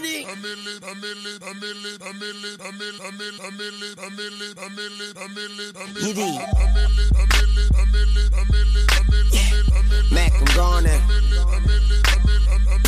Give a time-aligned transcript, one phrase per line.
[0.00, 0.26] morning.
[6.00, 6.38] Giddy.
[10.12, 11.00] Mac, I'm going in.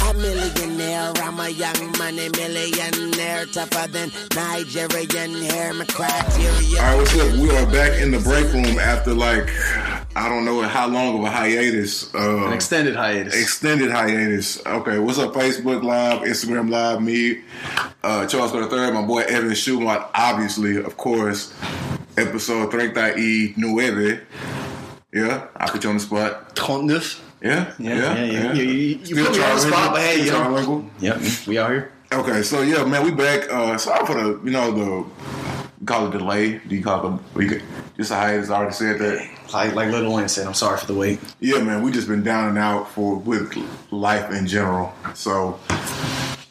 [0.03, 6.81] A millionaire, I'm a young money millionaire, tougher than Nigerian hair, my criteria.
[6.81, 7.33] All right, what's up?
[7.35, 9.49] We are back in the break room after like
[10.21, 12.15] I don't know how long of a hiatus.
[12.15, 13.35] Uh, An extended hiatus.
[13.35, 14.65] extended hiatus.
[14.67, 15.33] Okay, what's up?
[15.33, 17.41] Facebook Live, Instagram Live, me,
[18.03, 21.55] uh, Charles the Third, my boy Evan Shumard, obviously, of course.
[22.19, 24.21] Episode 39 Nueve.
[25.11, 26.55] Yeah, I put you on the spot.
[26.55, 27.19] Trente-neuf.
[27.43, 28.53] Yeah, Yeah, yeah, yeah.
[28.53, 30.41] You, you, you put me on the spot, but hey, you know.
[30.43, 30.91] trilingual.
[31.01, 31.93] Yep, we out here.
[32.13, 33.51] Okay, so yeah, man, we back.
[33.51, 35.40] Uh, sorry for the, you know, the
[35.81, 36.59] you call it delay.
[36.59, 37.63] Do you call it could,
[37.97, 38.51] just a hiatus?
[38.51, 39.29] I already said that.
[39.53, 41.19] Like like Lil Wayne said, I'm sorry for the wait.
[41.41, 43.57] Yeah, man, we just been down and out for with
[43.91, 44.93] life in general.
[45.15, 45.59] So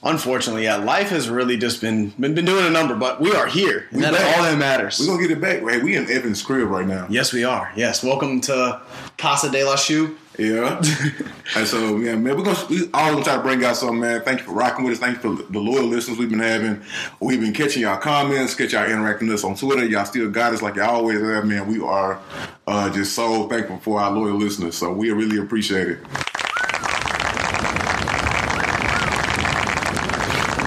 [0.01, 3.47] Unfortunately, yeah, life has really just been been, been doing a number, but we are
[3.47, 4.97] here, and that's all that matters.
[4.99, 5.59] we're gonna get it back.
[5.59, 7.05] Hey, we in Evan's crib right now.
[7.09, 7.71] yes, we are.
[7.75, 8.81] Yes, welcome to
[9.17, 10.17] Casa de la Shoe.
[10.39, 10.77] Yeah.
[11.57, 14.21] and so yeah, man, we're gonna we all gonna try to bring out something, man.
[14.21, 14.99] Thank you for rocking with us.
[14.99, 16.81] Thank you for the loyal listeners we've been having.
[17.19, 19.85] We've been catching y'all comments, catch y'all interacting with us on Twitter.
[19.85, 21.67] Y'all still got us like y'all always have, man.
[21.67, 22.21] We are
[22.67, 24.75] uh, just so thankful for our loyal listeners.
[24.75, 25.99] So we really appreciate it.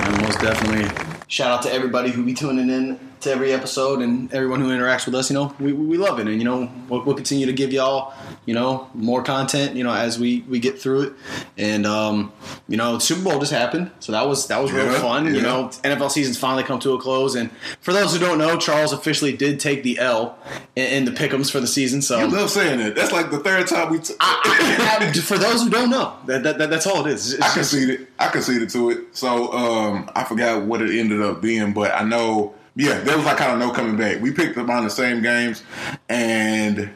[0.04, 0.90] And most definitely,
[1.28, 5.06] shout out to everybody who be tuning in to every episode and everyone who interacts
[5.06, 5.30] with us.
[5.30, 8.12] You know, we, we love it, and you know, we'll, we'll continue to give y'all,
[8.46, 9.76] you know, more content.
[9.76, 11.12] You know, as we we get through it,
[11.56, 12.32] and um,
[12.68, 15.32] you know, Super Bowl just happened, so that was that was real Yeah, fun.
[15.34, 18.56] You know, NFL season's finally come to a close, and for those who don't know,
[18.58, 20.38] Charles officially did take the L
[20.76, 22.02] in, in the Pickums for the season.
[22.02, 22.94] So I love saying that.
[22.94, 23.98] That's like the third time we.
[24.00, 27.34] T- I- for those who don't know, that, that, that- that's all it is.
[27.34, 28.06] It's I just- conceded.
[28.18, 29.16] I conceded to it.
[29.16, 32.54] So um, I forgot what it ended up being, but I know.
[32.74, 34.20] Yeah, there was like kind of no coming back.
[34.22, 35.62] We picked up on the same games,
[36.08, 36.90] and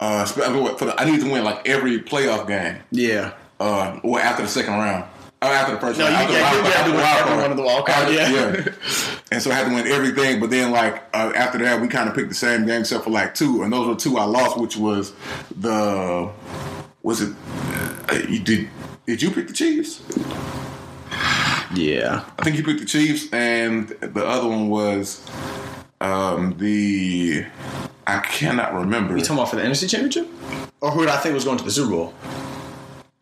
[0.00, 0.40] uh, for
[0.86, 2.78] the, I need to win like every playoff game.
[2.90, 3.32] yeah.
[3.58, 5.04] Uh, or after the second round.
[5.40, 6.30] Or after the first No, round.
[6.30, 6.92] you- After yeah, you wild card.
[6.92, 8.74] do After the every wild one of the wild card, After- yeah.
[9.32, 12.08] And so I had to win everything, but then like uh, after that, we kind
[12.08, 14.56] of picked the same game except for like two, and those were two I lost,
[14.58, 15.12] which was
[15.58, 16.30] the
[17.02, 17.34] was it?
[18.08, 18.68] Uh, you did
[19.06, 20.00] did you pick the Chiefs?
[21.74, 22.24] Yeah.
[22.38, 25.26] I think you picked the Chiefs, and the other one was
[26.00, 27.44] um, the
[28.06, 29.16] I cannot remember.
[29.16, 30.28] You talking about for the NFC Championship?
[30.80, 32.14] Or who did I think was going to the Super Bowl?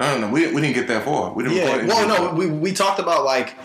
[0.00, 0.28] I don't know.
[0.28, 1.32] We, we didn't get that far.
[1.32, 1.56] We didn't.
[1.56, 1.86] Yeah.
[1.86, 3.56] Well, no, we, we talked about like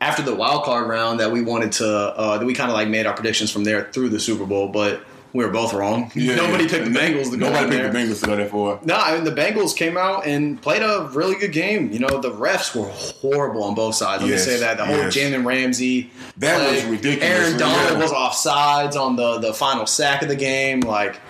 [0.00, 2.88] after the wild card round that we wanted to uh, that we kind of like
[2.88, 5.02] made our predictions from there through the Super Bowl, but
[5.32, 6.10] we were both wrong.
[6.14, 6.70] Yeah, Nobody yeah.
[6.70, 7.92] picked the Bengals to go Nobody picked there.
[7.92, 8.80] the Bengals to go there for.
[8.84, 11.90] No, I mean the Bengals came out and played a really good game.
[11.92, 14.22] You know, the refs were horrible on both sides.
[14.22, 14.76] Let Yes, me say that.
[14.78, 15.16] The whole yes.
[15.16, 16.10] Jalen Ramsey.
[16.38, 17.22] That was ridiculous.
[17.24, 18.02] Aaron Donald Yeah.
[18.02, 20.80] was offsides on the, the final sack of the game.
[20.80, 21.20] Like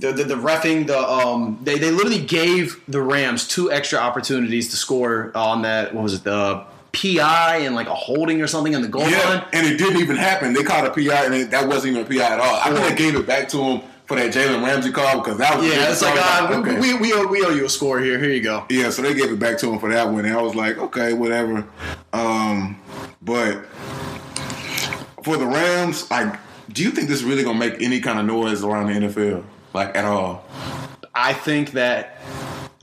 [0.00, 4.70] the the, the refing, the um they, they literally gave the Rams two extra opportunities
[4.70, 8.72] to score on that what was it, the PI and like a holding or something
[8.72, 9.12] in the goal line.
[9.12, 10.52] Yeah, and it didn't even happen.
[10.52, 12.56] They called a PI, and it, that wasn't even a PI at all.
[12.56, 15.58] I think they gave it back to him for that Jalen Ramsey call because that
[15.58, 16.80] was Yeah, it's like uh, we, okay.
[16.80, 18.18] we, we, owe, we owe you a score here.
[18.18, 18.66] Here you go.
[18.70, 18.90] yeah.
[18.90, 21.12] So they gave it back to him for that one, and I was like, okay,
[21.14, 21.66] whatever.
[22.12, 22.80] Um,
[23.22, 23.64] but
[25.22, 26.38] for the Rams, like,
[26.70, 29.42] do you think this is really gonna make any kind of noise around the NFL,
[29.72, 30.44] like at all?
[31.14, 32.20] I think that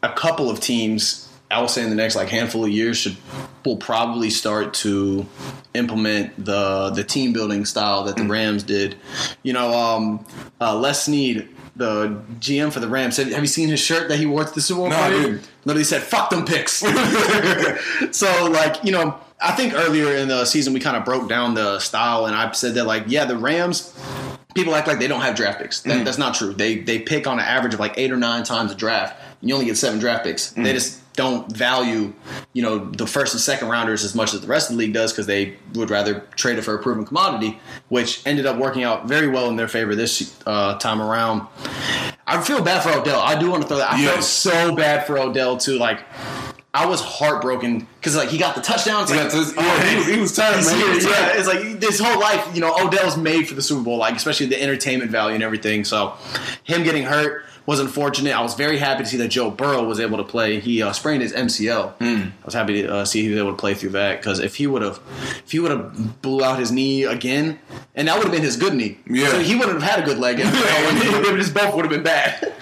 [0.03, 3.17] a couple of teams, I will say in the next like handful of years, should
[3.65, 5.25] will probably start to
[5.73, 8.95] implement the the team building style that the Rams did.
[9.43, 10.25] You know, um,
[10.59, 14.17] uh, Les Snead, the GM for the Rams, said, "Have you seen his shirt that
[14.17, 15.49] he wore to the Super Bowl?" No, party?" didn't.
[15.65, 16.73] Literally said, "Fuck them picks."
[18.11, 21.53] so, like, you know, I think earlier in the season we kind of broke down
[21.53, 23.93] the style, and I said that, like, yeah, the Rams
[24.53, 25.81] people act like they don't have draft picks.
[25.81, 26.53] That, That's not true.
[26.53, 29.21] They they pick on an average of like eight or nine times a draft.
[29.39, 30.51] And you only get seven draft picks.
[30.51, 32.13] They just don't value,
[32.53, 34.93] you know, the first and second rounders as much as the rest of the league
[34.93, 37.59] does because they would rather trade it for a proven commodity,
[37.89, 41.47] which ended up working out very well in their favor this uh, time around.
[42.25, 43.19] I feel bad for Odell.
[43.19, 43.91] I do want to throw that.
[43.93, 45.77] I felt so bad for Odell too.
[45.77, 46.01] Like.
[46.73, 49.03] I was heartbroken because like he got the touchdown.
[49.03, 50.75] It's Yeah, like, this- yeah, he was- he was tired, man.
[51.01, 53.97] He yeah, it's like his whole life, you know, Odell's made for the Super Bowl,
[53.97, 55.83] like especially the entertainment value and everything.
[55.83, 56.13] So
[56.63, 58.35] him getting hurt was unfortunate.
[58.35, 60.59] I was very happy to see that Joe Burrow was able to play.
[60.59, 61.93] He uh, sprained his MCL.
[61.97, 62.29] Hmm.
[62.41, 64.55] I was happy to uh, see he was able to play through that because if
[64.55, 64.99] he would have,
[65.45, 67.59] if he would have blew out his knee again,
[67.95, 69.29] and that would have been his good knee, Yeah.
[69.29, 70.37] so he wouldn't have had a good leg.
[71.37, 72.53] Just both would have been bad.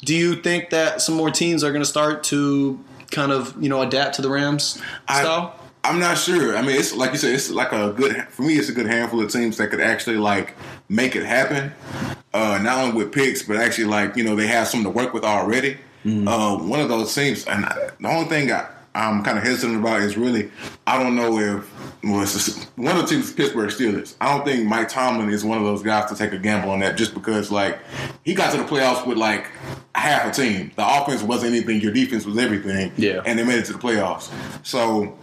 [0.00, 3.68] Do you think that some more teams are going to start to kind of you
[3.68, 5.54] know adapt to the Rams I- style?
[5.84, 6.56] I'm not sure.
[6.56, 8.54] I mean, it's like you said, it's like a good for me.
[8.58, 10.54] It's a good handful of teams that could actually like
[10.88, 11.72] make it happen.
[12.32, 15.12] Uh, not only with picks, but actually like you know they have something to work
[15.12, 15.78] with already.
[16.06, 19.78] Uh, one of those teams, and I, the only thing I, I'm kind of hesitant
[19.78, 20.50] about is really
[20.86, 21.70] I don't know if
[22.02, 24.14] well, it's just, one of the teams Pittsburgh Steelers.
[24.20, 26.78] I don't think Mike Tomlin is one of those guys to take a gamble on
[26.80, 27.78] that just because like
[28.24, 29.48] he got to the playoffs with like
[29.94, 30.70] half a team.
[30.76, 32.92] The offense wasn't anything, your defense was everything.
[32.96, 33.22] Yeah.
[33.26, 34.30] and they made it to the playoffs.
[34.64, 35.18] So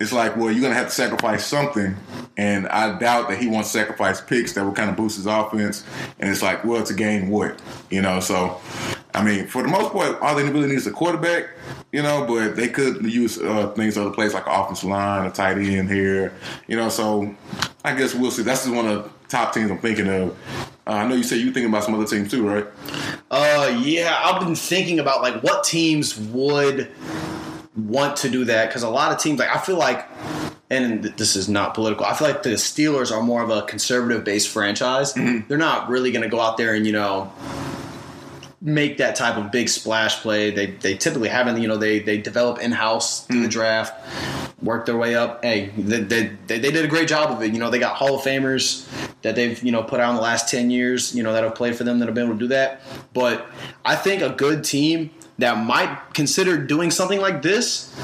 [0.00, 1.96] it's like, well, you're gonna have to sacrifice something,
[2.36, 5.26] and I doubt that he wants to sacrifice picks that will kind of boost his
[5.26, 5.84] offense.
[6.20, 7.60] And it's like, well, to gain what,
[7.90, 8.20] you know?
[8.20, 8.60] So,
[9.12, 11.48] I mean, for the most part, all they really need is a quarterback,
[11.92, 12.24] you know.
[12.26, 15.90] But they could use uh, things other places like an offensive line, a tight end
[15.90, 16.32] here,
[16.68, 16.88] you know.
[16.88, 17.34] So,
[17.84, 18.42] I guess we'll see.
[18.42, 20.38] That's just one of the top teams I'm thinking of.
[20.86, 22.66] Uh, I know you said you thinking about some other teams too, right?
[23.30, 26.90] Uh, yeah, I've been thinking about like what teams would
[27.78, 30.06] want to do that because a lot of teams, like I feel like,
[30.70, 32.04] and this is not political.
[32.04, 35.14] I feel like the Steelers are more of a conservative based franchise.
[35.14, 35.48] Mm-hmm.
[35.48, 37.32] They're not really going to go out there and you know
[38.60, 40.50] make that type of big splash play.
[40.50, 41.60] They they typically haven't.
[41.60, 43.50] You know, they they develop in house through the mm-hmm.
[43.50, 43.94] draft,
[44.62, 45.44] work their way up.
[45.44, 47.52] Hey, they, they they they did a great job of it.
[47.52, 48.86] You know, they got Hall of Famers
[49.22, 51.14] that they've you know put out in the last ten years.
[51.14, 52.80] You know, that have played for them that have been able to do that.
[53.12, 53.46] But
[53.84, 57.94] I think a good team that might consider doing something like this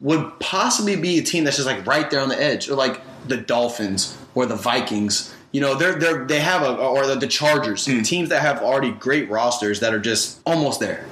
[0.00, 3.00] would possibly be a team that's just like right there on the edge, or like
[3.28, 5.34] the Dolphins or the Vikings.
[5.52, 8.02] You know, they're they're they have a or the, the Chargers, hmm.
[8.02, 11.06] teams that have already great rosters that are just almost there.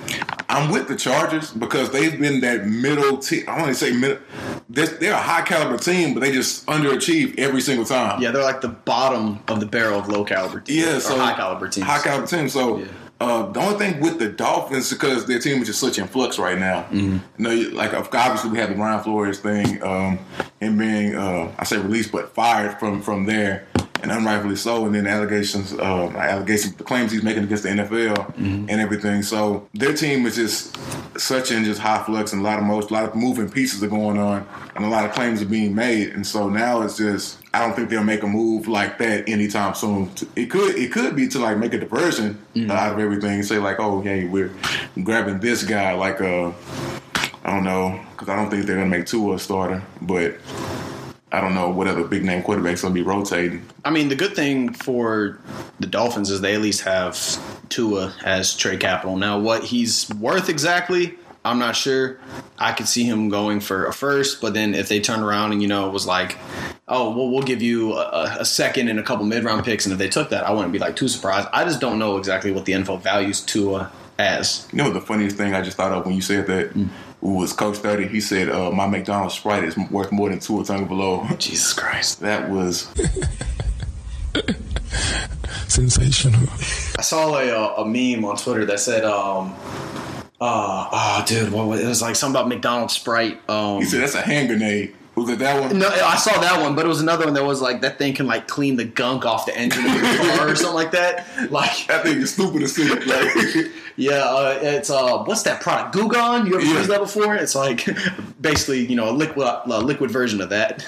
[0.48, 3.44] I'm with the Chargers because they've been that middle team.
[3.46, 4.18] I want to say middle.
[4.68, 8.20] They're, they're a high caliber team, but they just underachieve every single time.
[8.20, 10.78] Yeah, they're like the bottom of the barrel of low caliber teams.
[10.78, 11.86] Yeah, or so high caliber teams.
[11.86, 12.48] High caliber team.
[12.48, 12.86] So Yeah.
[13.20, 16.38] Uh, the only thing with the Dolphins because their team is just such in flux
[16.38, 16.84] right now.
[16.84, 17.18] Mm-hmm.
[17.42, 20.18] You know, like obviously we had the Brian Flores thing, um,
[20.58, 23.66] him being uh, I say released but fired from from there.
[24.02, 27.68] And unrightfully so, and then the allegations, uh, allegations, the claims he's making against the
[27.68, 28.70] NFL Mm-hmm.
[28.70, 29.22] and everything.
[29.22, 30.74] So their team is just
[31.20, 33.82] such in just high flux, and a lot of most, a lot of moving pieces
[33.82, 36.08] are going on, and a lot of claims are being made.
[36.14, 39.74] And so now it's just, I don't think they'll make a move like that anytime
[39.74, 40.10] soon.
[40.34, 42.38] It could, it could be to like make a diversion
[42.70, 44.50] out of everything, and say like, oh, hey, we're
[45.04, 46.52] grabbing this guy, like uh,
[47.44, 50.36] I don't know, because I don't think they're gonna make Tua a starter, but.
[51.32, 53.64] I don't know what other big name quarterbacks gonna be rotating.
[53.84, 55.38] I mean, the good thing for
[55.78, 57.18] the Dolphins is they at least have
[57.68, 59.16] Tua as trade capital.
[59.16, 62.18] Now, what he's worth exactly, I'm not sure.
[62.58, 65.62] I could see him going for a first, but then if they turn around and
[65.62, 66.36] you know it was like,
[66.88, 69.92] oh, well, we'll give you a, a second and a couple mid round picks, and
[69.92, 71.48] if they took that, I wouldn't be like too surprised.
[71.52, 74.68] I just don't know exactly what the NFL values Tua as.
[74.72, 76.88] You know the funniest thing I just thought of when you said that mm.
[77.20, 78.06] Was Coach Thirty.
[78.08, 81.26] He said uh, my McDonald's Sprite is worth more than two tongue below.
[81.38, 82.20] Jesus Christ!
[82.20, 82.88] that was
[85.68, 86.48] Sensational.
[86.98, 89.54] I saw a, a meme on Twitter that said, um,
[90.40, 91.86] uh, oh, dude, what was it?
[91.86, 93.40] was like something about McDonald's Sprite.
[93.48, 94.94] Um, he said that's a hand grenade.
[95.16, 95.78] Was it that one?
[95.78, 98.14] No, I saw that one, but it was another one that was like that thing
[98.14, 101.26] can like clean the gunk off the engine of your car or something like that.
[101.50, 103.06] Like, That thing is stupid as shit.
[103.06, 105.92] Like, yeah, uh, it's uh, what's that product?
[105.92, 106.46] Goo Gone.
[106.46, 106.78] You ever Yeah.
[106.78, 107.34] used that before?
[107.34, 107.86] It's like
[108.40, 110.86] basically you know a liquid a liquid version of that.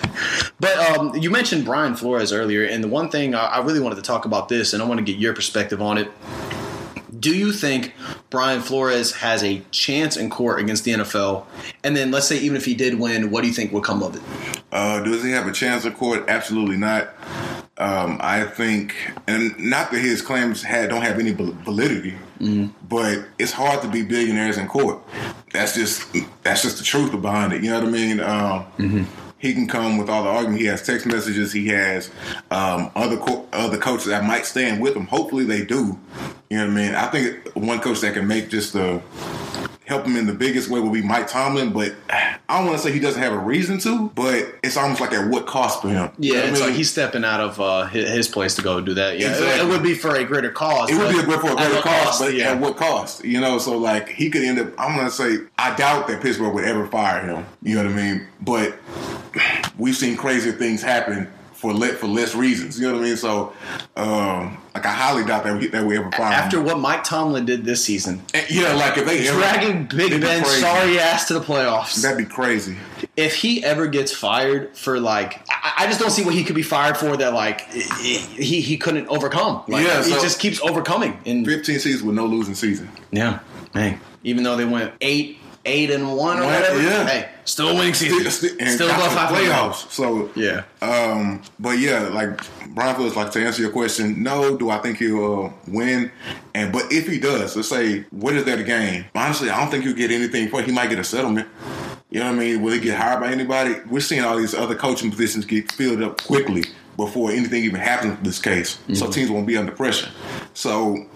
[0.61, 3.97] But um, you mentioned Brian Flores earlier, and the one thing I, I really wanted
[3.97, 6.11] to talk about this, and I want to get your perspective on it.
[7.23, 7.93] Do you think
[8.31, 11.45] Brian Flores has a chance in court against the NFL?
[11.85, 14.03] And then let's say even if he did win, what do you think would come
[14.03, 14.23] of it?
[14.73, 16.25] uh, does he have a chance in court?
[16.29, 17.11] Absolutely not.
[17.79, 18.95] Um, I think,
[19.29, 22.15] and not that his claims had don't have any val- validity,
[22.89, 24.99] but it's hard to be billionaires in court.
[25.53, 26.07] That's just
[26.43, 27.63] that's just the truth behind it.
[27.63, 28.21] You know what I mean?
[28.21, 29.07] Um,
[29.39, 30.61] He can come with all the argument.
[30.61, 31.53] He has text messages.
[31.53, 32.11] He has
[32.53, 35.07] um, other co- other coaches that might stand with him.
[35.07, 35.99] Hopefully, they do.
[36.53, 36.95] You know what I mean?
[36.95, 39.01] I think one coach that can make just the
[39.87, 42.85] help him in the biggest way would be Mike Tomlin, but I don't want to
[42.85, 45.89] say he doesn't have a reason to, but it's almost like at what cost for
[45.89, 46.11] him.
[46.19, 46.61] You know Yeah, I mean?
[46.61, 49.19] like he's stepping out of uh, his, place to go do that.
[49.19, 50.91] Yeah, it- it, would be for a greater cause.
[50.91, 52.51] It would be for a greater cost, but yeah.
[52.51, 53.25] at what cost?
[53.25, 54.79] You know, so like he could end up.
[54.79, 57.47] I'm gonna say I doubt that Pittsburgh would ever fire him.
[57.63, 58.27] You know what I mean?
[58.43, 58.77] But
[59.79, 61.33] we've seen crazier things happen
[61.63, 62.79] for le- for less reasons.
[62.79, 63.17] You know what I mean?
[63.17, 63.53] So,
[63.97, 66.65] um, like I highly doubt that we, that we ever fire After him.
[66.65, 70.21] what Mike Tomlin did this season, And, yeah, like if they ever, dragging Big it'd
[70.23, 72.03] be Ben sorry ass to the playoffs.
[72.03, 72.77] that'd be crazy.
[73.17, 76.57] if he ever gets fired for like, I, I just don't see what he could
[76.57, 79.63] be fired for that like he he couldn't overcome.
[79.69, 81.17] Like, Yeah, he so- just keeps overcoming.
[81.25, 82.89] in 15 seasons with no losing season.
[83.13, 83.39] yeah,
[83.73, 86.83] hey, even though they went eight eight and one or whatever.
[86.83, 87.07] yeah.
[87.07, 88.19] Hey, still winning season.
[88.31, 89.45] Still, still, Still got above 500.
[89.51, 89.91] playoffs.
[89.91, 90.65] So Yeah.
[90.81, 92.41] Um, but yeah, like
[92.75, 96.11] Brian Flores, like to answer your question, no, do I think he'll uh, win?
[96.55, 99.05] And but if he does, let's say, what is that a game?
[99.15, 100.61] Honestly, I don't think he'll get anything for.
[100.61, 100.67] it.
[100.67, 101.49] He might get a settlement.
[102.11, 102.61] You know what I mean?
[102.63, 103.77] Will he get hired by anybody?
[103.89, 106.65] We're seeing all these other coaching positions get filled up quickly
[106.99, 108.79] before anything even happens in this case.
[108.93, 109.11] So Mm-hmm.
[109.13, 110.11] teams won't be under pressure.
[110.53, 111.07] So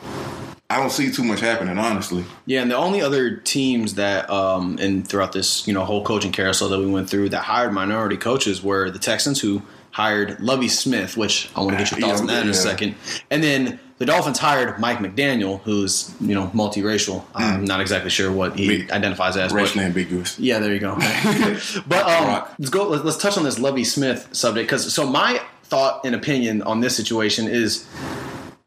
[0.68, 2.24] I don't see too much happening, honestly.
[2.44, 6.32] Yeah, and the only other teams that, um, and throughout this, you know, whole coaching
[6.32, 10.68] carousel that we went through that hired minority coaches were the Texans, who hired Lovie
[10.68, 12.96] Smith, which I want to get your thoughts Yeah, on that in a second,
[13.30, 17.24] and then the Dolphins hired Mike McDaniel, who's you know multiracial.
[17.34, 19.52] I'm not exactly sure what he identifies as.
[19.52, 20.38] Racially ambiguous.
[20.38, 20.96] yeah, there you go.
[21.86, 22.88] but um, let's go.
[22.88, 26.80] Let's, let's touch on this Lovie Smith subject because so my thought and opinion on
[26.80, 27.86] this situation is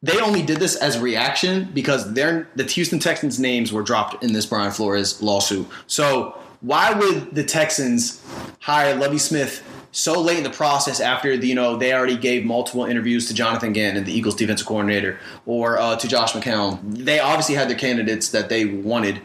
[0.02, 4.34] they only did this as reaction because they're the Houston Texans names were dropped in
[4.34, 5.68] this Brian Flores lawsuit.
[5.88, 8.24] So why would the Texans
[8.60, 12.46] hire Lovie Smith so late in the process after the, you know they already gave
[12.46, 16.80] multiple interviews to Jonathan Gannon, and the Eagles defensive coordinator, or uh, to Josh McCown?
[16.84, 19.22] They obviously had their candidates that they wanted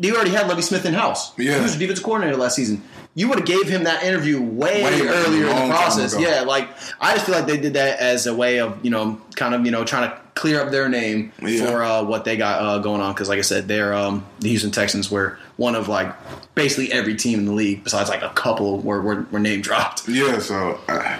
[0.00, 1.36] you already had Lovie Smith in house.
[1.38, 1.56] Yeah.
[1.56, 2.82] He was the defensive coordinator last season.
[3.18, 6.16] You would have gave him that interview way, Way earlier in the process.
[6.16, 6.68] Yeah, like
[7.00, 9.64] I just feel like they did that as a way of you know kind of
[9.64, 11.66] you know trying to clear up their name Yeah.
[11.66, 13.12] for uh, what they got uh, going on.
[13.12, 16.14] Because like I said, they're um, the Houston Texans were one of like
[16.54, 20.08] basically every team in the league besides like a couple were were, were name dropped.
[20.08, 21.18] Yeah, so uh,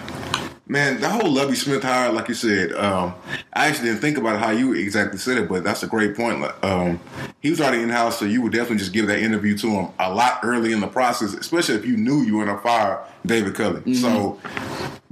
[0.68, 3.14] man, the whole Lovie Smith hire, like you said, um,
[3.54, 6.44] I actually didn't think about how you exactly said it, but that's a great point.
[6.62, 7.00] Um,
[7.40, 9.88] he was already in house, so you would definitely just give that interview to him
[9.98, 13.02] a lot early in the process, especially if you knew you were going to fire
[13.26, 13.94] David Culley.
[13.94, 14.38] So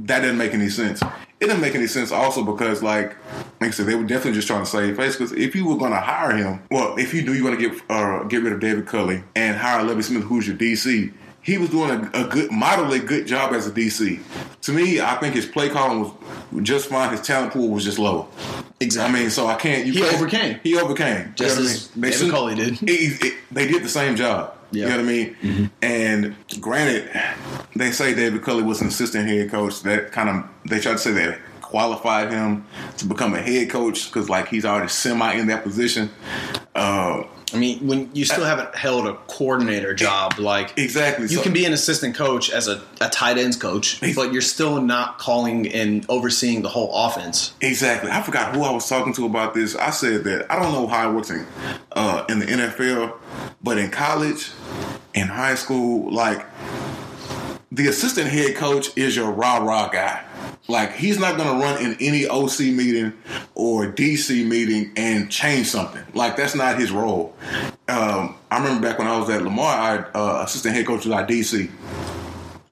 [0.00, 1.02] that didn't make any sense.
[1.38, 3.14] It didn't make any sense also because, like,
[3.60, 5.16] like I said, they were definitely just trying to save face.
[5.16, 7.62] Because if you were going to hire him, well, if you knew you were going
[7.62, 11.12] to get uh, get rid of David Culley and hire Lovie Smith, who's your DC,
[11.46, 14.20] he was doing a, a good, moderately good job as a DC.
[14.62, 16.12] To me, I think his play calling was
[16.62, 17.10] just fine.
[17.12, 18.28] His talent pool was just low.
[18.80, 19.16] Exactly.
[19.18, 19.86] I mean, so I can't.
[19.86, 20.60] You He can't- overcame.
[20.64, 21.32] He overcame.
[21.36, 22.00] Just You know as I mean?
[22.02, 22.82] They David should- Culley did.
[22.82, 24.54] it- it- they did the same job.
[24.72, 24.82] Yeah.
[24.82, 25.70] You know what I mean?
[25.80, 27.08] And granted,
[27.76, 29.82] they say David Culley was an assistant head coach.
[29.82, 32.64] That kind of they tried to say that qualified him
[32.96, 36.10] to become a head coach because like he's already semi in that position.
[36.74, 37.22] Uh,
[37.54, 41.24] I mean, when you still haven't held a coordinator job, like exactly.
[41.28, 44.42] You So- can be an assistant coach as a, a tight ends coach, but you're
[44.42, 47.52] still not calling and overseeing the whole offense.
[47.60, 48.10] Exactly.
[48.10, 49.76] I forgot who I was talking to about this.
[49.76, 51.46] I said that I don't know how it works in
[51.92, 53.14] uh, in the NFL,
[53.62, 54.50] but in college,
[55.14, 56.44] in high school, like
[57.70, 60.24] the assistant head coach is your rah rah guy.
[60.68, 63.12] Like he's not to run in any OC meeting
[63.54, 66.02] or DC meeting and change something.
[66.14, 67.34] Like that's not his role.
[67.88, 71.26] Um, I remember back when I was at Lamar, I uh, assistant head coach our
[71.26, 71.70] DC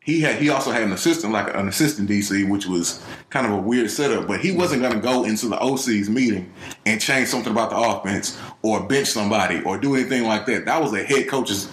[0.04, 3.52] he had he also had an assistant like an assistant DC, which was kind of
[3.52, 4.26] a weird setup.
[4.26, 6.52] But he wasn't to go into the OC's meeting
[6.84, 10.66] and change something about the offense or bench somebody or do anything like that.
[10.66, 11.70] That was a head coach's.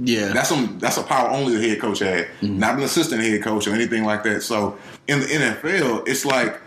[0.00, 3.42] Yeah, That's some that's a power only the head coach had, not an assistant head
[3.42, 4.42] coach or anything like that.
[4.42, 4.78] So
[5.08, 6.60] in the NFL, it's like,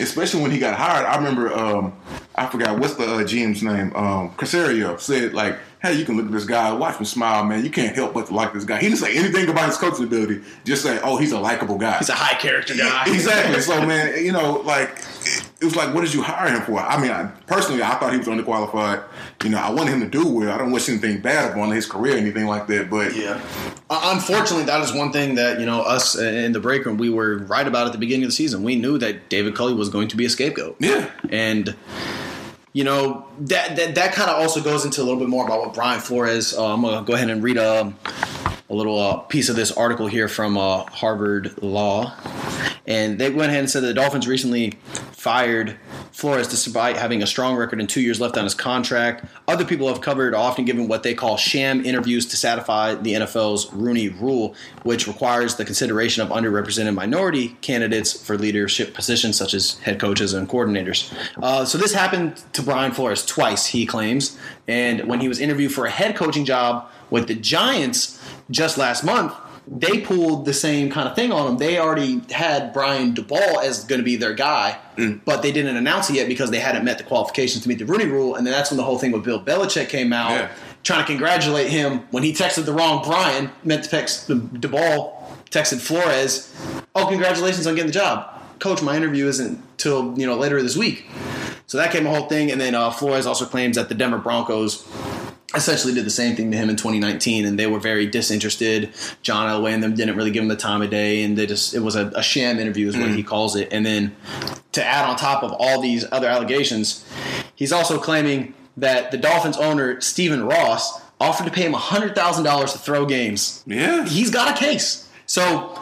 [0.00, 1.92] especially when he got hired, I remember um,
[2.34, 3.94] I forgot what's the uh, GM's name.
[3.94, 7.62] Um, Caserio said like, "Hey, you can look at this guy, watch him smile, man.
[7.64, 10.04] You can't help but to like this guy." He didn't say anything about his coaching
[10.04, 10.40] ability.
[10.64, 13.04] Just say, "Oh, he's a likable guy." he's a high character guy.
[13.06, 13.60] exactly.
[13.60, 14.96] So, man, you know, like
[15.58, 16.78] it was like, what did you hire him for?
[16.78, 19.02] I mean, I, personally, I thought he was underqualified.
[19.42, 20.52] You know, I wanted him to do well.
[20.52, 22.90] I don't wish anything bad upon his career or anything like that.
[22.90, 23.40] But Yeah.
[23.88, 27.08] Uh, unfortunately, that is one thing that, you know, us in the break room, we
[27.08, 28.64] were right about at the beginning of the season.
[28.64, 30.76] We knew that David Culley was going to be a scapegoat.
[30.78, 31.74] yeah, And,
[32.74, 35.60] you know, that that, that kind of also goes into a little bit more about
[35.60, 37.94] what Brian Flores, uh, I'm going to go ahead and read a,
[38.68, 42.14] a little uh, piece of this article here from uh, Harvard Law.
[42.86, 44.74] And they went ahead and said that the Dolphins recently
[45.26, 45.76] fired
[46.12, 49.24] Flores despite having a strong record and two years left on his contract.
[49.48, 53.72] Other people have covered often given what they call sham interviews to satisfy the NFL's
[53.72, 54.54] Rooney Rule,
[54.84, 60.32] which requires the consideration of underrepresented minority candidates for leadership positions such as head coaches
[60.32, 61.12] and coordinators.
[61.42, 64.38] Uh, so this happened to Brian Flores twice, he claims.
[64.68, 69.02] And when he was interviewed for a head coaching job with the Giants just last
[69.02, 69.34] month,
[69.68, 71.58] they pulled the same kind of thing on him.
[71.58, 74.78] They already had Brian Daboll as going to be their guy,
[75.24, 77.84] but they didn't announce it yet because they hadn't met the qualifications to meet the
[77.84, 78.36] Rooney Rule.
[78.36, 80.48] And then that's when the whole thing with Bill Belichick came out, Yeah.
[80.84, 85.12] trying to congratulate him when he texted the wrong Brian, meant to text the Daboll,
[85.50, 86.48] texted Flores,
[86.94, 88.28] "Oh, congratulations on getting the job,
[88.60, 88.82] Coach.
[88.82, 91.06] My interview isn't till you know later this week."
[91.66, 94.18] So that came a whole thing, and then uh, Flores also claims that the Denver
[94.18, 94.84] Broncos
[95.56, 98.90] essentially did the same thing to him in 2019 and they were very disinterested.
[99.22, 101.74] John elway and them didn't really give him the time of day and they just
[101.74, 103.26] it was a, a sham interview is what he mm.
[103.26, 103.68] calls it.
[103.72, 104.14] And then
[104.72, 107.04] to add on top of all these other allegations
[107.54, 112.78] he's also claiming that the dolphins owner stephen ross offered to pay him $100000 to
[112.78, 113.62] throw games.
[113.66, 114.04] Yeah.
[114.04, 115.08] he's got a case.
[115.26, 115.80] So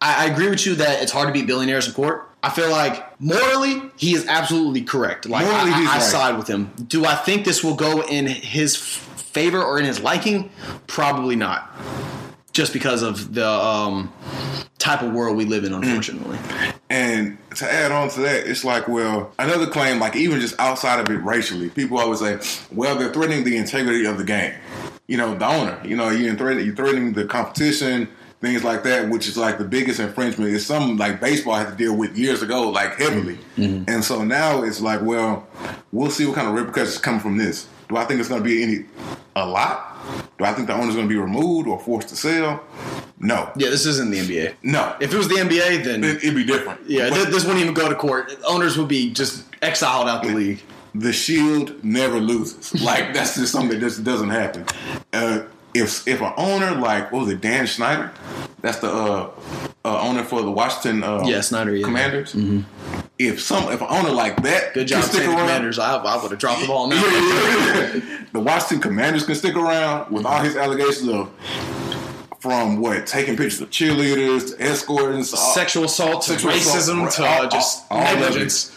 [0.00, 2.30] I, I agree with you that it's hard to beat billionaires in court.
[2.44, 5.26] I feel like morally, he is absolutely correct.
[5.26, 6.02] Like Morally, I, he's I, I right.
[6.02, 6.70] side with him.
[6.88, 10.50] Do I think this will go in his favor or in his liking?
[10.86, 11.74] Probably not.
[12.52, 14.12] Just because of the um,
[14.76, 16.38] type of world we live in, unfortunately.
[16.90, 21.00] And to add on to that, it's like, well, another claim, like even just outside
[21.00, 22.38] of it racially, people always say,
[22.70, 24.52] well, they're threatening the integrity of the game.
[25.06, 28.06] You know, the owner, you know, you're threatening, you're threatening the competition,
[28.44, 30.54] things like that, which is like the biggest infringement.
[30.54, 33.38] It's something like baseball had to deal with years ago, like heavily.
[33.56, 35.46] And so now it's like, well,
[35.92, 37.66] we'll see what kind of repercussions come from this.
[37.88, 38.84] Do I think it's going to be any,
[39.36, 39.96] a lot?
[40.38, 42.62] Do I think the owner's going to be removed or forced to sell?
[43.18, 43.50] No.
[43.56, 44.54] Yeah, this isn't the NBA.
[44.62, 44.94] No.
[45.00, 46.80] If it was the NBA, then It, it'd be different.
[46.86, 48.34] yeah, But- this wouldn't even go to court.
[48.46, 50.60] Owners would be just exiled out the league.
[50.94, 52.80] the Shield never loses.
[52.82, 54.66] Like that's just something that just doesn't happen.
[55.12, 55.42] Uh,
[55.74, 58.12] if if an owner like what was it, Dan Schneider?
[58.60, 59.30] That's the uh,
[59.84, 61.84] uh, owner for the Washington uh, Yeah, Snyder, yeah.
[61.84, 62.34] Commanders.
[63.18, 65.78] If some if an owner like that Good job, stick around, Commanders.
[65.78, 67.00] I, I would have dropped the ball now.
[68.32, 71.30] the Washington Commanders can stick around with all his allegations of
[72.40, 77.10] from what taking pictures of cheerleaders to escorting all, Sexual assault to Sexual racism assault,
[77.12, 78.20] to all- uh, just all- all of it.
[78.20, 78.70] negligence.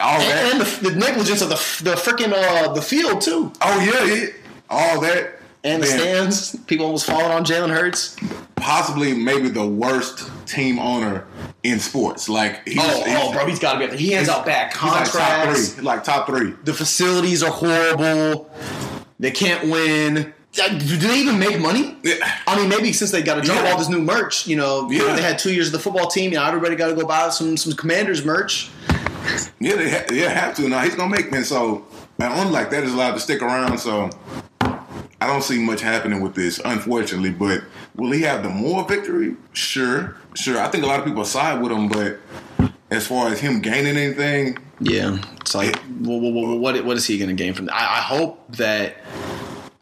[0.00, 0.52] all that.
[0.54, 1.54] and, and the, the negligence of the
[1.84, 4.26] the freaking uh, the field too, oh yeah, yeah,
[4.70, 5.34] all that.
[5.68, 6.56] And the stands.
[6.66, 8.16] People almost falling on Jalen Hurts.
[8.56, 11.26] possibly maybe the worst team owner
[11.62, 12.28] in sports.
[12.28, 13.98] Like he's, Oh, he's, oh, bro, he's got to be up there.
[13.98, 15.68] He hands out back he's like top contracts.
[15.74, 16.52] three, like top three.
[16.64, 18.50] the facilities are horrible.
[19.20, 20.32] They can't win.
[20.60, 21.96] Uh, Do they even make money?
[22.02, 22.14] Yeah.
[22.46, 23.70] I mean, maybe since they got to drop Yeah.
[23.72, 25.12] all this new merch, you know, Yeah.
[25.14, 26.32] they had two years of the football team.
[26.32, 28.70] You know, everybody got to go buy some some Commanders merch.
[29.60, 30.68] Yeah, they ha- yeah have to.
[30.68, 31.44] Now he's gonna make men.
[31.44, 31.84] So
[32.18, 33.78] an owner like that is allowed to stick around.
[33.78, 34.08] So
[35.20, 37.30] I don't see much happening with this, unfortunately.
[37.30, 37.64] But
[37.96, 39.36] will he have the more victory?
[39.52, 40.60] Sure, sure.
[40.60, 42.18] I think a lot of people side with him, but
[42.90, 47.06] as far as him gaining anything, Yeah, it's like, well, well, well, what what is
[47.06, 47.74] he going to gain from that?
[47.74, 48.96] I, I hope that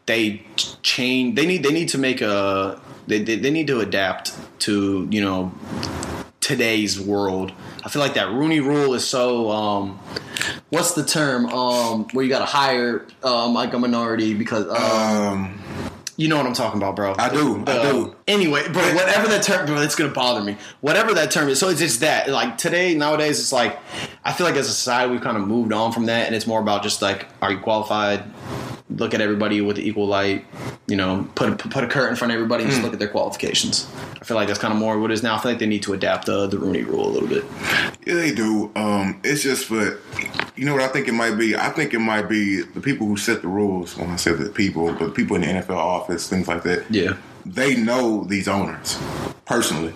[0.06, 0.42] they
[0.82, 1.36] change.
[1.36, 5.20] They need they need to make a they, they they need to adapt to you
[5.20, 5.52] know
[6.40, 7.52] today's world.
[7.84, 10.00] I feel like that Rooney Rule is so um,
[10.70, 15.32] what's the term um, where you got to hire um, like a minority because uh,
[15.32, 15.58] um,
[16.16, 17.14] you know what I'm talking about, bro.
[17.18, 18.16] I do, I The- do.
[18.26, 20.56] Anyway, bro, whatever that term, bro, it's gonna bother me.
[20.80, 22.28] Whatever that term is, so it's just that.
[22.28, 23.78] Like today, nowadays, it's like
[24.24, 26.46] I feel like as a society we've kind of moved on from that, and it's
[26.46, 28.24] more about just like, are you qualified?
[28.88, 30.44] Look at everybody with equal light.
[30.86, 33.08] You know, put put a curtain in front of everybody and just look at their
[33.08, 33.86] qualifications.
[34.20, 35.34] I feel like that's kind of more what it is now.
[35.34, 37.44] I feel like they need to adapt the the Rooney Rule a little bit.
[38.06, 38.70] Yeah, they do.
[38.76, 39.98] Um, it's just for
[40.54, 41.56] you know what I think it might be.
[41.56, 43.96] I think it might be the people who set the rules.
[43.96, 46.84] When I say the people, but the people in the NFL office, things like that.
[46.90, 47.16] Yeah.
[47.44, 48.98] they know these owners
[49.44, 49.94] personally,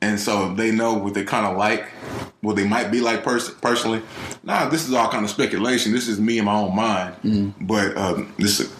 [0.00, 1.88] and so they know what they kind of like,
[2.40, 4.02] what they might be like pers- personally.
[4.42, 5.92] Now, this is all kind of speculation.
[5.92, 8.72] This is me in my own mind, but um, this.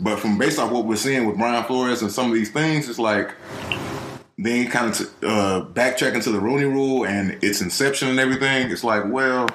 [0.00, 2.88] But from based off what we're seeing with Brian Flores and some of these things,
[2.88, 3.34] it's like
[4.38, 8.70] then kind of t- uh, backtracking to the Rooney Rule and its inception and everything.
[8.70, 9.46] It's like, well,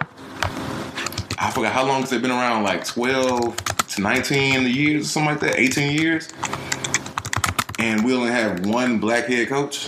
[1.37, 2.63] I forgot how long has it been around?
[2.63, 5.59] Like twelve to nineteen years, or something like that.
[5.59, 6.29] Eighteen years,
[7.79, 9.87] and we only have one black head coach,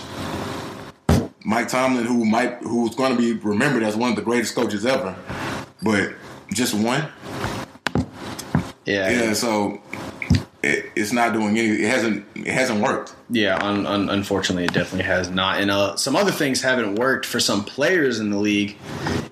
[1.43, 4.85] Mike Tomlin, who might who's going to be remembered as one of the greatest coaches
[4.85, 5.15] ever,
[5.81, 6.13] but
[6.53, 7.07] just one.
[8.85, 9.09] Yeah.
[9.09, 9.81] Yeah, so.
[10.61, 11.69] It, it's not doing any.
[11.69, 12.25] It hasn't.
[12.35, 13.15] It hasn't worked.
[13.29, 15.61] Yeah, un- un- unfortunately, it definitely has not.
[15.61, 18.75] And uh, some other things haven't worked for some players in the league.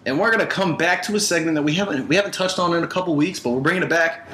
[0.07, 2.73] And we're gonna come back to a segment that we haven't we haven't touched on
[2.73, 4.25] in a couple weeks, but we're bringing it back.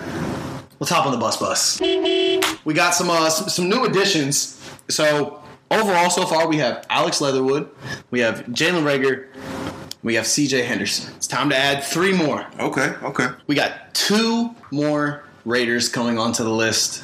[0.79, 1.81] Let's hop on the bus bus.
[1.81, 4.61] We got some uh, some, some new additions.
[4.89, 7.71] So overall, so far, we have Alex Leatherwood,
[8.11, 9.27] we have Jalen Reagor,
[10.03, 10.61] we have C.J.
[10.61, 11.11] Henderson.
[11.15, 12.45] It's time to add three more.
[12.59, 12.93] Okay.
[13.01, 13.29] Okay.
[13.47, 17.03] We got two more Raiders coming onto the list.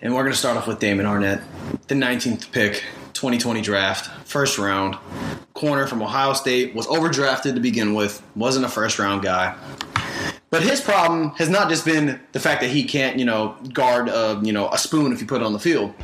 [0.00, 1.42] And we're going to start off with Damon Arnette,
[1.86, 2.82] the 19th pick,
[3.14, 4.96] 2020 draft, first round.
[5.54, 9.56] Corner from Ohio State, was overdrafted to begin with, wasn't a first round guy.
[10.50, 14.08] But his problem has not just been the fact that he can't, you know, guard,
[14.08, 15.94] a, you know, a spoon if you put it on the field.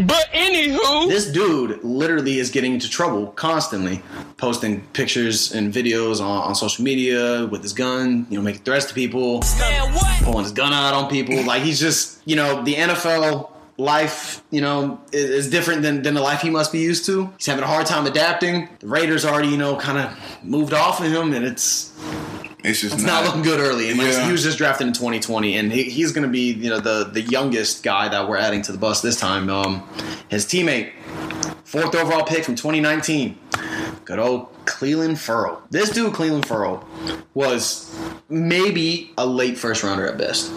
[0.00, 4.00] But anywho, This dude literally is getting into trouble constantly,
[4.36, 8.86] posting pictures and videos on, on social media with his gun, you know, making threats
[8.86, 11.42] to people, man, pulling his gun out on people.
[11.44, 16.14] Like he's just, you know, the NFL life, you know, is, is different than, than
[16.14, 17.32] the life he must be used to.
[17.38, 18.68] He's having a hard time adapting.
[18.80, 21.92] The Raiders already, you know, kind of moved off of him, and it's
[22.64, 23.88] It's just it's not looking good early.
[23.88, 24.26] And like, Yeah.
[24.26, 27.04] he was just drafted in 2020, and he, he's going to be, you know, the
[27.04, 29.48] the youngest guy that we're adding to the bus this time.
[29.48, 29.88] Um,
[30.28, 30.90] his teammate,
[31.64, 33.38] fourth overall pick from 2019,
[34.04, 35.62] good old Clelin Ferrell.
[35.70, 36.84] This dude, Clelin Ferrell,
[37.34, 37.96] was
[38.28, 40.50] maybe a late first rounder at best.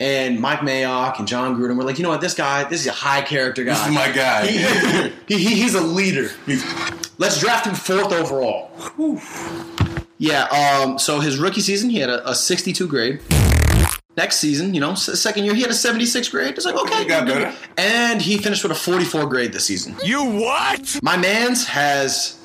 [0.00, 2.86] And Mike Mayock and Jon Gruden were like, you know what, this guy, this is
[2.86, 3.74] a high character guy.
[3.74, 4.46] This is my guy.
[5.28, 6.30] He, he, he's a leader.
[7.18, 8.70] Let's draft him fourth overall.
[10.16, 10.44] Yeah.
[10.44, 10.98] Um.
[10.98, 13.20] So his rookie season, he had a, a 62 grade.
[14.16, 16.54] Next season, you know, second year, he had a 76 grade.
[16.56, 17.54] It's like okay, He got better.
[17.78, 19.94] And he finished with a 44 grade this season.
[20.04, 20.98] You what?
[21.02, 22.38] My man's has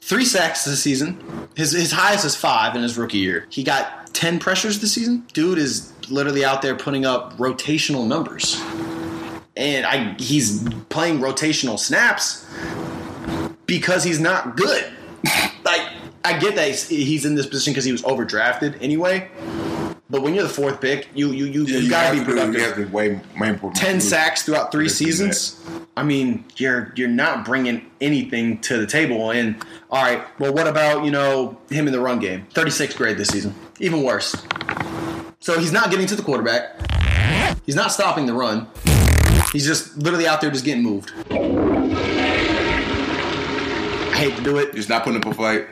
[0.00, 1.22] three sacks this season.
[1.54, 3.46] His his highest is five in his rookie year.
[3.50, 5.26] He got 10 pressures this season.
[5.32, 8.60] Dude is literally out there putting up rotational numbers.
[9.56, 12.46] And I he's playing rotational snaps
[13.66, 14.92] because he's not good.
[15.64, 15.80] like
[16.24, 19.28] I get that he's, he's in this position because he was overdrafted anyway.
[20.08, 22.54] But when you're the fourth pick, you you you, Yeah, you, gotta be to productive.
[22.54, 23.74] You have to way important.
[23.76, 25.12] Ten sacks throughout three Let's do that.
[25.12, 25.60] seasons.
[25.96, 29.32] I mean, you're you're not bringing anything to the table.
[29.32, 29.56] And
[29.90, 32.46] all right, well, what about you know him in the run game?
[32.50, 34.34] Thirty sixth grade this season, even worse.
[35.40, 36.74] So he's not getting to the quarterback.
[37.66, 38.66] He's not stopping the run.
[39.52, 41.12] He's just literally out there just getting moved.
[44.10, 44.74] I hate to do it.
[44.74, 45.66] He's not putting up a fight.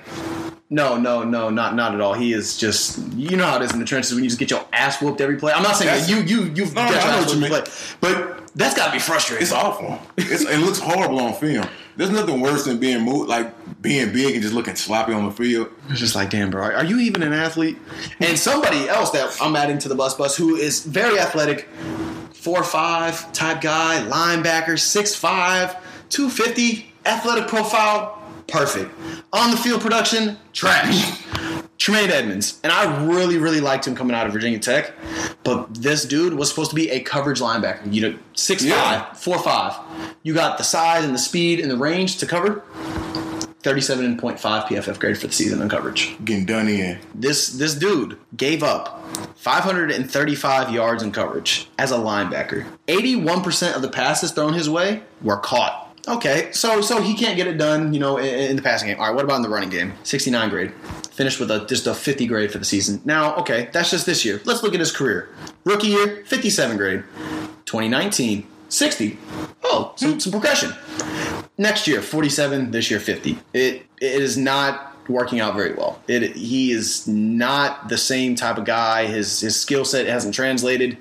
[0.71, 2.15] No, no, no, not not at all.
[2.15, 4.51] He is just you know how it is in the trenches when you just get
[4.51, 5.53] your ass whooped every play.
[5.53, 7.35] I'm not saying that you you you've No, got no, your I know ass what
[7.35, 7.53] you whooped mean.
[7.53, 9.43] every play, but that's got to be frustrating.
[9.43, 10.01] It's awful.
[10.17, 11.69] It's, it looks horrible on film.
[11.97, 13.53] There's nothing worse than being moved, like
[13.83, 15.69] being big and just looking sloppy on the field.
[15.91, 17.79] It's just like, damn, bro, are- are you even an athlete?
[18.21, 21.69] And somebody else that I'm adding to the bus bus who is very athletic,
[22.33, 25.77] four five type guy, linebacker, six five,
[26.09, 28.91] two fifty, athletic profile, perfect.
[29.33, 31.21] On the field production, trash.
[31.79, 34.93] Tremaine Edmunds, and I really, really liked him coming out of Virginia Tech,
[35.43, 37.93] but this dude was supposed to be a coverage linebacker.
[37.93, 38.81] You know, six Yeah.
[39.07, 39.75] five, four five.
[40.23, 42.63] You got the size and the speed and the range to cover.
[43.63, 46.15] 37.5 PFF grade for the season on coverage.
[46.25, 46.99] Getting done in.
[47.15, 49.03] This this dude gave up
[49.37, 52.67] 535 yards in coverage as a linebacker.
[52.89, 55.81] 81% of the passes thrown his way were caught.
[56.07, 58.99] Okay, so so he can't get it done, you know, in, in the passing game.
[59.01, 59.95] All right, what about in the running game?
[60.03, 60.73] 69 grade.
[61.15, 63.01] Finished with a just a 50 grade for the season.
[63.05, 64.41] Now, okay, that's just this year.
[64.45, 65.29] Let's look at his career.
[65.65, 67.05] Rookie year, 57 grade.
[67.67, 69.19] 2019, 60.
[69.63, 70.19] Oh, some, hmm.
[70.19, 70.75] some progression
[71.59, 76.35] next year 47 this year 50 it it is not working out very well it
[76.35, 80.97] he is not the same type of guy his his skill set hasn't translated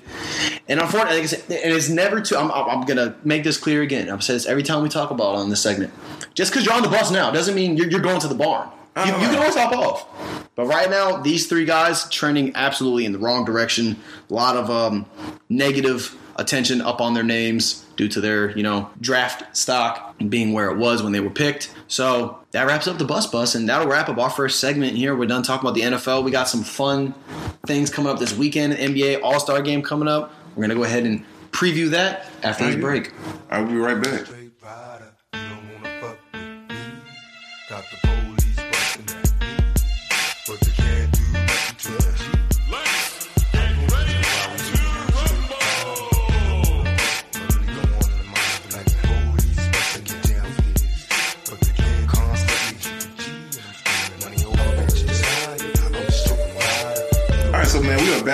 [0.68, 3.56] and unfortunately like I said, it is never too I'm, I'm I'm gonna make this
[3.56, 5.92] clear again i've said this every time we talk about it on this segment
[6.34, 8.68] just because you're on the bus now doesn't mean you're, you're going to the barn
[8.96, 13.12] you, you can always hop off but right now these three guys trending absolutely in
[13.12, 13.96] the wrong direction
[14.30, 15.06] a lot of um,
[15.48, 20.70] negative attention up on their names due to their, you know, draft stock being where
[20.70, 21.72] it was when they were picked.
[21.88, 25.14] So that wraps up the bus bus, and that'll wrap up our first segment here.
[25.14, 26.24] We're done talking about the NFL.
[26.24, 27.14] We got some fun
[27.66, 28.74] things coming up this weekend.
[28.74, 30.32] NBA All Star Game coming up.
[30.54, 33.12] We're gonna go ahead and preview that after this break.
[33.50, 34.26] I'll be right back.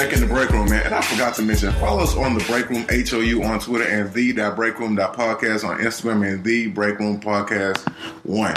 [0.01, 0.87] Back in the break room, man.
[0.87, 4.11] And I forgot to mention, follow us on the break room HOU on Twitter and
[4.15, 7.87] the break room podcast on Instagram and the break room podcast
[8.25, 8.57] one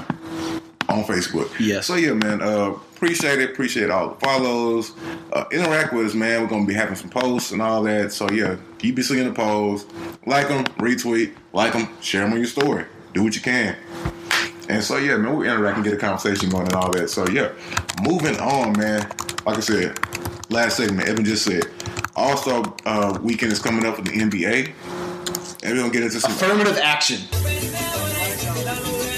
[0.88, 1.52] on Facebook.
[1.60, 1.88] Yes.
[1.88, 3.50] So yeah, man, uh, appreciate it.
[3.50, 4.94] Appreciate all the follows.
[5.34, 6.42] Uh, interact with us, man.
[6.42, 8.14] We're gonna be having some posts and all that.
[8.14, 9.92] So yeah, keep you seeing the posts.
[10.26, 12.86] Like them, retweet, like them, share them on your story.
[13.14, 13.76] Do what you can.
[14.70, 17.10] And so yeah, man, we interact and get a conversation going and all that.
[17.10, 17.52] So yeah,
[18.02, 19.02] moving on, man.
[19.46, 20.00] Like I said,
[20.54, 21.64] last segment, Evan just said,
[22.16, 24.72] All Star uh, weekend is coming up for the NBA,
[25.64, 26.32] and we're gonna get into some.
[26.32, 27.18] Affirmative action.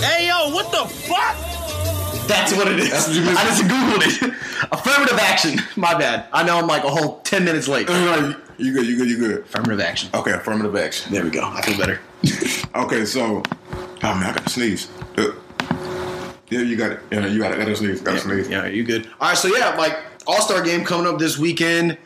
[0.02, 1.36] Hey yo, what the fuck?
[2.28, 2.90] That's what it is.
[2.90, 3.38] That's what you missed.
[3.38, 4.34] I just googled it.
[4.72, 5.60] Affirmative action.
[5.76, 6.28] My bad.
[6.34, 7.88] I know I'm like a whole ten minutes late.
[8.58, 8.88] you good?
[8.88, 9.10] You good?
[9.10, 9.38] You good?
[9.42, 10.10] Affirmative action.
[10.14, 11.14] Okay, affirmative action.
[11.14, 11.44] There we go.
[11.44, 12.00] I feel better.
[12.76, 14.90] Okay, so, oh man, I got to sneeze.
[15.18, 15.32] Uh,
[16.50, 17.00] Yeah, you got it.
[17.10, 17.58] Yeah, you got it.
[17.58, 18.02] Got to sneeze.
[18.02, 18.50] Got to sneeze.
[18.50, 19.08] Yeah, you good.
[19.22, 21.98] All right, so yeah, like All Star game coming up this weekend.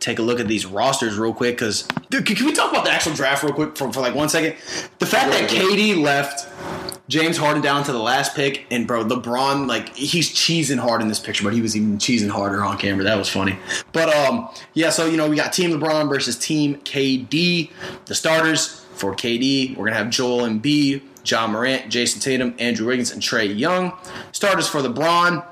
[0.00, 2.90] Take a look at these rosters real quick, because dude, can, we talk about the
[2.90, 4.56] actual draft real quick for, for like one second?
[4.98, 6.46] The fact that KD left
[7.08, 11.08] James Harden down to the last pick, and bro, LeBron like he's cheesing hard in
[11.08, 13.04] this picture, but he was even cheesing harder on camera.
[13.04, 13.58] That was funny.
[13.92, 17.70] But um, yeah, so you know we got Team LeBron versus Team KD.
[18.06, 23.10] The starters for KD, we're gonna have Joel Embiid, Ja Morant, Jayson Tatum, Andrew Wiggins,
[23.10, 23.92] and Trae Young.
[24.32, 25.44] Starters for LeBron,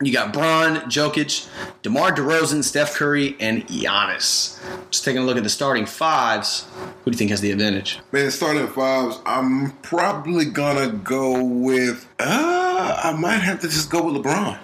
[0.00, 1.48] you got Braun, Jokic,
[1.82, 4.60] DeMar DeRozan, Steph Curry, and Giannis.
[4.90, 6.66] Just taking a look at the starting fives.
[7.04, 7.98] Who do you think has the advantage?
[8.12, 12.06] Man, starting fives, I'm probably gonna go with.
[12.18, 14.58] Uh, I might have to just go with LeBron.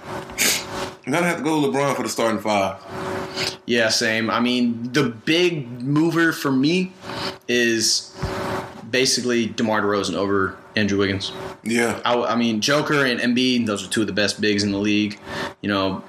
[1.07, 2.81] I'm gonna have to go with LeBron for the starting five.
[3.67, 4.31] Yeah, same.
[4.31, 6.93] I mean, the big mover for me
[7.49, 8.14] is
[8.94, 11.33] basically DeMar DeRozan over Andrew Wiggins.
[11.64, 14.70] Yeah, I, I mean, Joker and Embiid, those are two of the best bigs in
[14.70, 15.18] the league.
[15.62, 16.04] You know,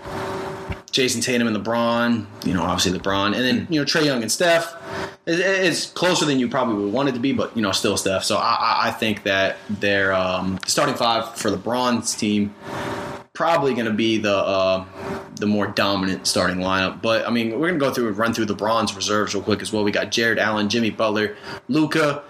[0.91, 3.33] Jayson Tatum and LeBron, you know, obviously LeBron.
[3.33, 4.75] And then, you know, Trae Young and Steph.
[5.25, 8.23] It's closer than you probably would want it to be, but, you know, still Steph.
[8.23, 12.53] So I, I- think that their um, starting five for LeBron's team
[13.35, 14.85] probably going to be the uh,
[15.35, 17.01] the more dominant starting lineup.
[17.01, 19.43] But I mean, we're going to go through and run through the bronze reserves real
[19.43, 19.83] quick as well.
[19.83, 21.35] We got Jarrett Allen, Jimmy Butler,
[21.67, 22.23] Luka,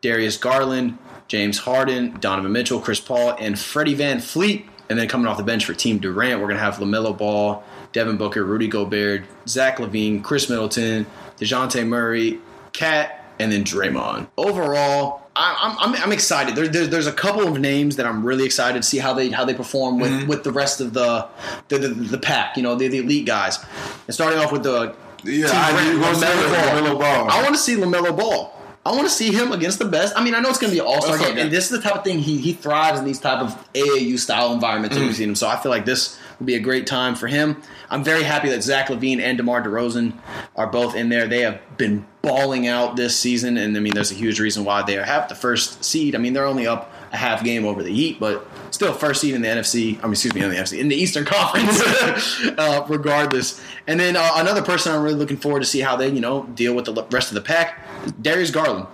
[0.00, 4.66] Darius Garland, James Harden, Donovan Mitchell, Chris Paul, and Freddie VanVleet.
[4.90, 7.64] And then coming off the bench for Team Durant, we're going to have LaMelo Ball,
[7.92, 11.06] Devin Booker, Rudy Gobert, Zach LaVine, Khris Middleton,
[11.38, 12.38] DeJounte Murray,
[12.74, 14.28] Cat, and then Draymond.
[14.36, 16.54] Overall, I- I'm, I'm, I'm excited.
[16.56, 19.30] There, there, there's a couple of names that I'm really excited to see how they
[19.30, 20.28] how they perform with, mm-hmm.
[20.28, 21.26] with the rest of the
[21.68, 22.56] the, the, the pack.
[22.56, 23.58] You know, the, the elite guys.
[24.06, 27.30] And starting off with the Yeah, I Durant, knew you were gonna say LaMelo Ball.
[27.30, 28.51] I want to see Lamelo Ball.
[28.84, 30.12] I want to see him against the best.
[30.16, 31.70] I mean, I know it's going to be an All Star game, and this is
[31.70, 35.00] the type of thing he he thrives in these type of AAU style environments Mm.
[35.00, 35.34] that we've seen him.
[35.36, 37.62] So I feel like this will be a great time for him.
[37.90, 40.14] I'm very happy that Zach LaVine and DeMar DeRozan
[40.56, 41.28] are both in there.
[41.28, 44.82] They have been balling out this season, and I mean, there's a huge reason why
[44.82, 46.16] they have the first seed.
[46.16, 49.34] I mean, they're only up a half game over the Heat, but still first seed
[49.34, 49.98] in the NFC.
[49.98, 51.80] I mean, excuse me, in the NFC in the Eastern Conference,
[52.58, 53.60] uh, regardless.
[53.86, 56.44] And then uh, another person I'm really looking forward to see how they you know
[56.54, 57.78] deal with the rest of the pack.
[58.20, 58.86] Darius Garland.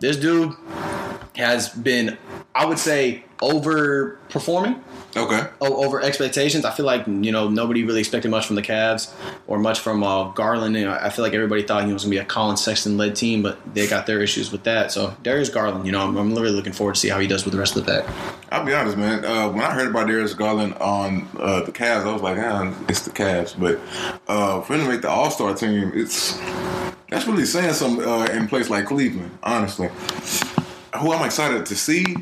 [0.00, 0.54] This dude
[1.36, 2.18] has been,
[2.54, 4.80] I would say, overperforming
[5.16, 5.48] okay.
[5.60, 6.64] over expectations.
[6.64, 9.12] I feel like you know nobody really expected much from the Cavs
[9.46, 10.76] or much from uh, Garland.
[10.76, 12.96] You know, I feel like everybody thought he was going to be a Collin Sexton
[12.96, 14.92] led team, but they got their issues with that.
[14.92, 17.44] So Darius Garland, you know, I'm, I'm really looking forward to see how he does
[17.44, 18.14] with the rest of the pack.
[18.50, 19.24] I'll be honest, man.
[19.24, 22.74] Uh, when I heard about Darius Garland on uh, the Cavs, I was like, ah,
[22.88, 23.58] it's the Cavs.
[23.58, 23.80] But
[24.28, 26.38] uh, for him to make the All Star team, it's
[27.14, 29.38] that's really saying something uh, in a place like Cleveland.
[29.44, 29.88] Honestly,
[30.98, 32.16] who I'm excited to see,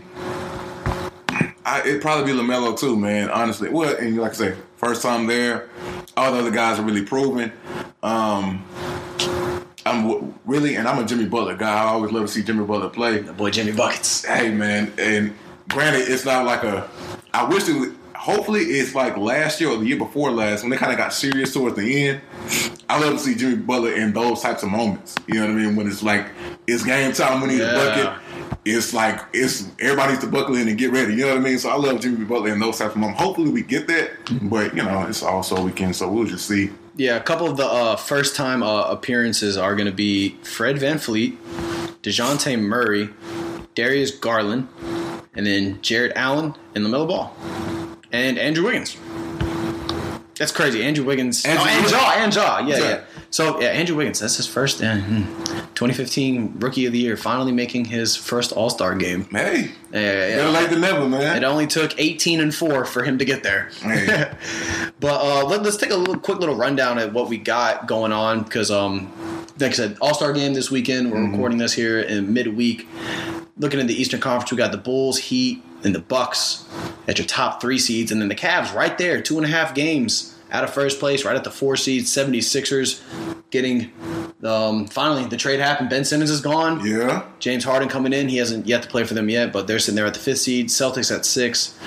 [1.64, 3.30] I, it'd probably be Lamelo too, man.
[3.30, 5.70] Honestly, well, and like I say, first time there,
[6.14, 7.52] all the other guys are really proven.
[8.02, 8.62] Um,
[9.86, 11.72] I'm w- really, and I'm a Jimmy Butler guy.
[11.72, 14.26] I always love to see Jimmy Butler play The boy Jimmy Buckets.
[14.26, 15.34] hey man, and
[15.70, 16.86] granted, it's not like a.
[17.32, 17.92] I wish it.
[18.22, 21.12] Hopefully, it's like last year or the year before last when they kind of got
[21.12, 22.20] serious towards the end.
[22.88, 25.16] I love to see Jimmy Butler in those types of moments.
[25.26, 25.74] You know what I mean?
[25.74, 26.28] When it's like
[26.68, 27.72] it's game time, we need Yeah.
[27.72, 28.22] a bucket.
[28.64, 31.14] It's like it's everybody needs to buckle in and get ready.
[31.14, 31.58] You know what I mean?
[31.58, 33.20] So I love Jimmy Butler in those types of moments.
[33.20, 36.70] Hopefully, we get that, but you know, it's also weekend, so we'll just see.
[36.94, 40.76] Yeah, a couple of the uh, first time uh, appearances are going to be Fred
[40.76, 41.36] VanVleet,
[42.04, 43.08] DeJounte Murray,
[43.74, 44.68] Darius Garland,
[45.34, 47.36] and then Jarrett Allen and LaMelo Ball.
[48.12, 48.96] And Andrew Wiggins.
[50.36, 50.82] That's crazy.
[50.82, 51.44] Andrew Wiggins.
[51.44, 51.88] Andrew oh, and.
[51.88, 52.14] Jaw.
[52.16, 52.58] And Jaw.
[52.58, 52.88] Yeah, Yeah.
[52.88, 53.00] yeah.
[53.30, 54.20] So, yeah, Andrew Wiggins.
[54.20, 55.22] That's his first uh, hmm,
[55.74, 57.16] 2015 Rookie of the Year.
[57.16, 59.24] Finally making his first All Star game.
[59.30, 60.36] Hey, Yeah, yeah, yeah.
[60.36, 61.38] better late than never, man.
[61.38, 63.70] It only took 18 and 4 for him to get there.
[63.80, 64.30] Hey.
[65.00, 68.12] but uh, let, us take a little, quick little rundown at what we got going
[68.12, 69.10] on because, um,
[69.58, 71.10] like I said, All Star game this weekend.
[71.10, 72.86] We're recording this here in midweek.
[73.56, 76.66] Looking at the Eastern Conference, we got the Bulls, Heat, and the Bucks
[77.08, 79.74] at your top three seeds, and then the Cavs right there, two and a half
[79.74, 82.14] games out of first place, right at the four seeds.
[82.14, 83.00] 76ers
[83.50, 83.90] getting
[84.44, 85.88] um, finally the trade happened.
[85.88, 86.84] Ben Simmons is gone.
[86.84, 88.28] yeah, James Harden coming in.
[88.28, 90.38] He hasn't yet to play for them yet, but they're sitting there at the fifth
[90.38, 90.68] seed.
[90.68, 91.78] Celtics at six,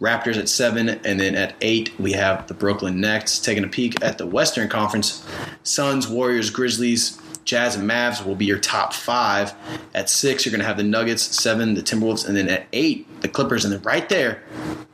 [0.00, 4.02] Raptors at seven, and then at eight we have the Brooklyn Nets taking a peek
[4.02, 5.26] at the Western Conference.
[5.62, 9.54] Suns, Warriors, Grizzlies, Jazz, and Mavs will be your top five.
[9.94, 13.20] At six, you're going to have the Nuggets, seven, the Timberwolves, and then at eight,
[13.20, 14.42] the Clippers, and then right there,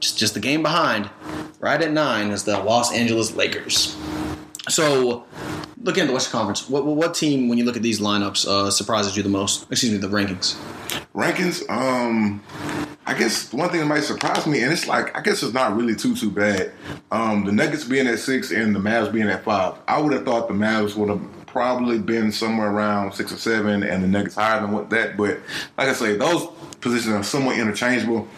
[0.00, 1.10] just just the game behind,
[1.60, 3.96] right at nine is the Los Angeles Lakers.
[4.68, 5.24] So,
[5.82, 8.70] looking at the Western Conference, what, what team, when you look at these lineups, uh,
[8.70, 9.70] surprises you the most?
[9.70, 10.56] Excuse me, the rankings.
[11.14, 11.68] rankings.
[11.70, 12.42] Um,
[13.06, 15.76] I guess one thing that might surprise me, and it's like I guess it's not
[15.76, 16.72] really too too bad.
[17.10, 19.74] Um, the Nuggets being at six and the Mavs being at five.
[19.88, 23.82] I would have thought the Mavs would have probably been somewhere around six or seven,
[23.82, 25.16] and the Nuggets higher than what that.
[25.16, 25.38] But
[25.76, 26.46] like I say, those
[26.80, 28.28] positions are somewhat interchangeable.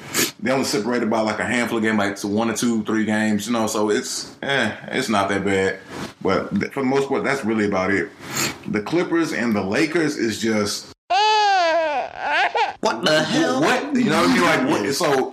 [0.41, 3.47] They only separated by like a handful of games, like one or two, three games.
[3.47, 5.79] You know, so it's eh, it's not that bad.
[6.23, 8.11] But for the most part, that's really about it.
[8.67, 10.93] The Clippers and the Lakers is just
[12.81, 13.61] What the hell?
[13.61, 14.71] what you know what I mean?
[14.73, 14.95] Like what?
[14.95, 15.31] So,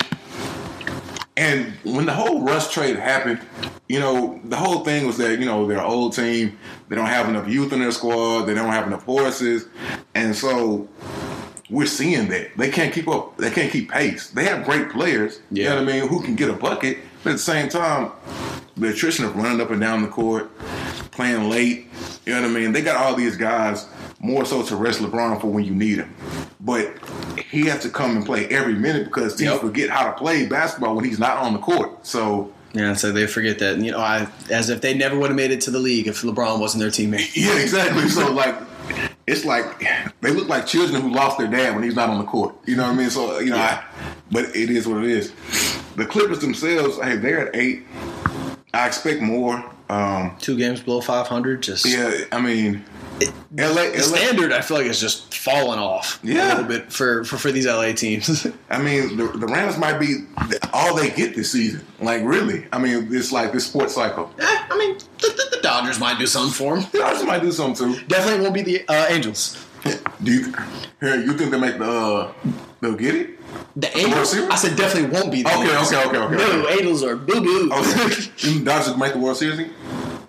[1.39, 3.39] and when the whole Russ trade happened,
[3.88, 7.30] you know, the whole thing was that you know their old team, they don't have
[7.30, 9.65] enough youth in their squad, they don't have enough horses,
[10.13, 10.88] and so
[11.69, 14.30] we're seeing that they can't keep up, they can't keep pace.
[14.32, 15.69] They have great players, you Yeah.
[15.69, 18.12] know what I mean, who can get a bucket, but at the same time,
[18.75, 20.49] the attrition of running up and down the court,
[21.12, 21.88] playing late,
[22.25, 22.73] you know what I mean.
[22.73, 23.86] They got all these guys
[24.19, 26.13] more so to rest LeBron for when you need him,
[26.60, 26.93] but
[27.49, 29.62] he has to come and play every minute because teams Yep.
[29.62, 32.05] forget how to play basketball when he's not on the court.
[32.05, 33.77] So Yeah, so they forget that.
[33.79, 36.21] You know, I as if they never would have made it to the league if
[36.21, 37.32] LeBron wasn't their teammate.
[37.36, 38.08] yeah, exactly.
[38.10, 38.55] So like,
[39.25, 39.79] it's like
[40.21, 42.55] they look like children who lost their dad when he's not on the court.
[42.65, 43.10] You know what I mean?
[43.10, 43.84] So you know, I,
[44.32, 45.34] but it is what it is.
[45.95, 47.84] The Clippers themselves, hey, they're at eight.
[48.73, 49.63] I expect more.
[49.89, 52.86] Um, Two games below 500, just yeah, I mean,
[53.21, 54.51] LA, the LA standard.
[54.53, 56.47] I feel like it's just falling off Yeah.
[56.47, 58.47] a little bit for for, for these LA teams.
[58.69, 60.25] I mean, the, the Rams might be
[60.73, 61.86] all they get this season.
[61.99, 62.65] Like, really?
[62.71, 64.32] I mean, it's like this sports cycle.
[64.39, 66.89] Eh, I mean, the, the, the Dodgers might do something for them.
[66.91, 68.01] The Dodgers might do something too.
[68.08, 69.65] Definitely won't be the uh, Angels.
[70.23, 70.53] Do you
[70.99, 71.15] here?
[71.15, 71.89] You think they make the?
[71.89, 72.34] Uh,
[72.82, 73.39] they'll get it?
[73.77, 74.36] The Angels.
[74.36, 75.93] I said definitely won't be the Okay, Angels.
[75.93, 76.73] okay, okay, okay, No, okay.
[76.79, 77.71] Angels are boo boo.
[77.71, 78.03] Okay.
[78.39, 79.69] You think the Dodgers make the World Series?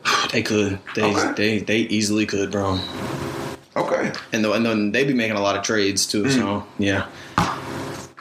[0.32, 0.78] They could.
[0.94, 1.32] They, Okay.
[1.34, 2.78] they they easily could, bro.
[3.76, 4.12] Okay.
[4.32, 6.30] And, the, and then they'd be making a lot of trades too.
[6.30, 7.06] So yeah.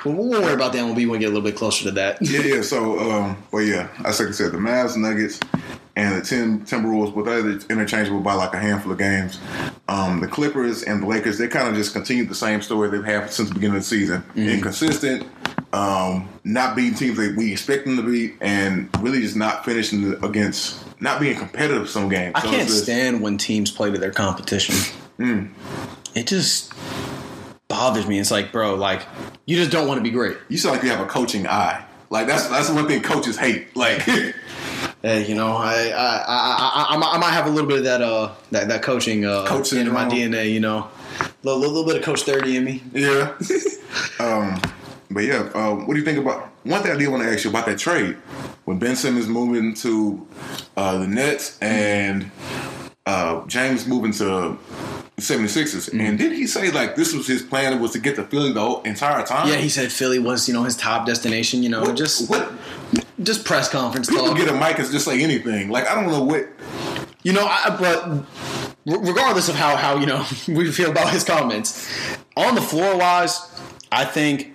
[0.06, 2.22] We won't worry about the MLB when we get a little bit closer to that.
[2.22, 2.62] Yeah, yeah.
[2.62, 3.90] So, um, well, yeah.
[4.06, 5.40] As like I said, the Mavs, Nuggets,
[5.98, 9.40] and the Tim Timberwolves, but they're interchangeable by like a handful of games.
[9.90, 13.04] Um, the Clippers and the Lakers, they kind of just continue the same story they've
[13.04, 14.24] had since the beginning of the season.
[14.38, 15.28] Inconsistent,
[15.74, 20.14] um, not beating teams that we expect them to be, and really just not finishing
[20.24, 22.34] against, not being competitive some games.
[22.36, 24.76] I So can't just- stand when teams play to their competition.
[25.20, 25.50] Mm.
[26.16, 26.74] It just
[27.68, 28.20] bothers me.
[28.20, 29.06] It's like, bro, like
[29.46, 30.38] you just don't want to be great.
[30.48, 31.84] You sound like you have a coaching eye.
[32.10, 33.76] Like that's that's one thing coaches hate.
[33.76, 34.02] Like,
[35.02, 38.02] Hey, you know, I I, I, I, I, might- have a little bit of that
[38.02, 40.06] uh that, that coaching uh Coach in my.
[40.06, 40.52] DNA.
[40.52, 40.88] You know,
[41.22, 42.82] a little, little bit of Coach Carter in me.
[42.94, 43.34] Yeah.
[44.20, 44.60] um,
[45.12, 47.44] but yeah, um, what do you think about one thing I did want to ask
[47.44, 48.16] you about that trade
[48.66, 50.28] when Ben Simmons moving to
[50.78, 52.32] uh, the Nets and
[53.06, 54.58] uh, James moving to the
[55.22, 55.90] 76ers.
[55.90, 56.00] Mm-hmm.
[56.00, 58.62] And did he say like this was his plan was to get to Philly the
[58.62, 59.48] whole entire time?
[59.48, 61.64] Yeah, he said Philly was you know his top destination.
[61.64, 62.52] You know, What, just what
[63.24, 64.38] just press conference people talk.
[64.38, 65.70] get a mic and just say anything.
[65.70, 66.48] Like I don't know what.
[67.22, 68.26] You know, I, but
[68.86, 71.90] regardless of how how you know we feel about his comments,
[72.38, 73.42] on the floor wise,
[73.92, 74.54] I think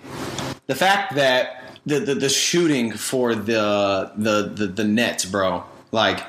[0.66, 6.24] the fact that the the, the shooting for the, the the the Nets, bro, like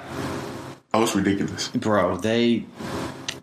[0.94, 1.68] Oh, it's ridiculous.
[1.70, 2.66] bro, they.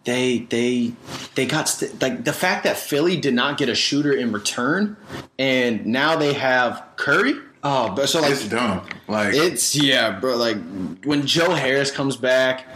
[0.05, 0.95] They they
[1.37, 4.97] they got st- like the fact that Philly did not get a shooter in return,
[5.39, 7.35] and now they have Curry.
[7.63, 8.85] Oh, but so like It's dumb.
[9.07, 10.35] Like it's yeah, bro.
[10.37, 10.57] Like
[11.05, 12.67] when Joe Harris comes back,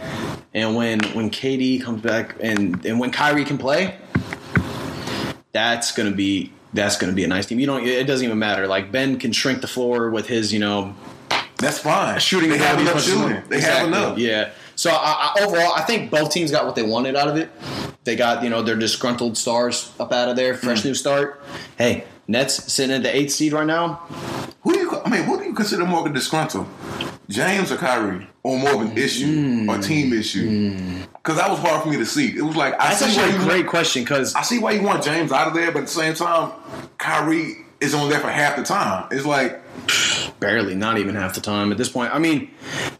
[0.53, 3.97] and when when KD comes back, and and when Kyrie can play,
[5.51, 7.59] that's gonna be that's gonna be a nice team.
[7.59, 7.85] You don't.
[7.85, 8.67] It doesn't even matter.
[8.67, 10.95] Like Ben can shrink the floor with his you know
[11.57, 12.19] that's fine.
[12.19, 12.49] shooting.
[12.49, 13.49] They have ability enough as much shooting.
[13.49, 14.17] They Exactly, have enough.
[14.17, 14.49] Yeah.
[14.75, 17.49] So I, I, overall, I think both teams got what they wanted out of it.
[18.03, 20.89] They got you know their disgruntled stars up out of there, fresh Hmm.
[20.89, 21.41] new start.
[21.77, 24.01] Hey, Nets sitting at the eighth seed right now.
[24.61, 25.01] Who do you?
[25.03, 26.67] I mean, who do you consider more disgruntled?
[27.29, 31.03] James or Kyrie, or more of an issue or team issue?
[31.13, 32.37] Because that was hard for me to see.
[32.37, 34.71] It was like I That's see why a you great question because I see why
[34.71, 36.53] you want James out of there, but at the same time,
[36.97, 39.07] Kyrie is only there for half the time.
[39.11, 39.61] It's like
[40.39, 42.13] barely, not even half the time at this point.
[42.13, 42.49] I mean,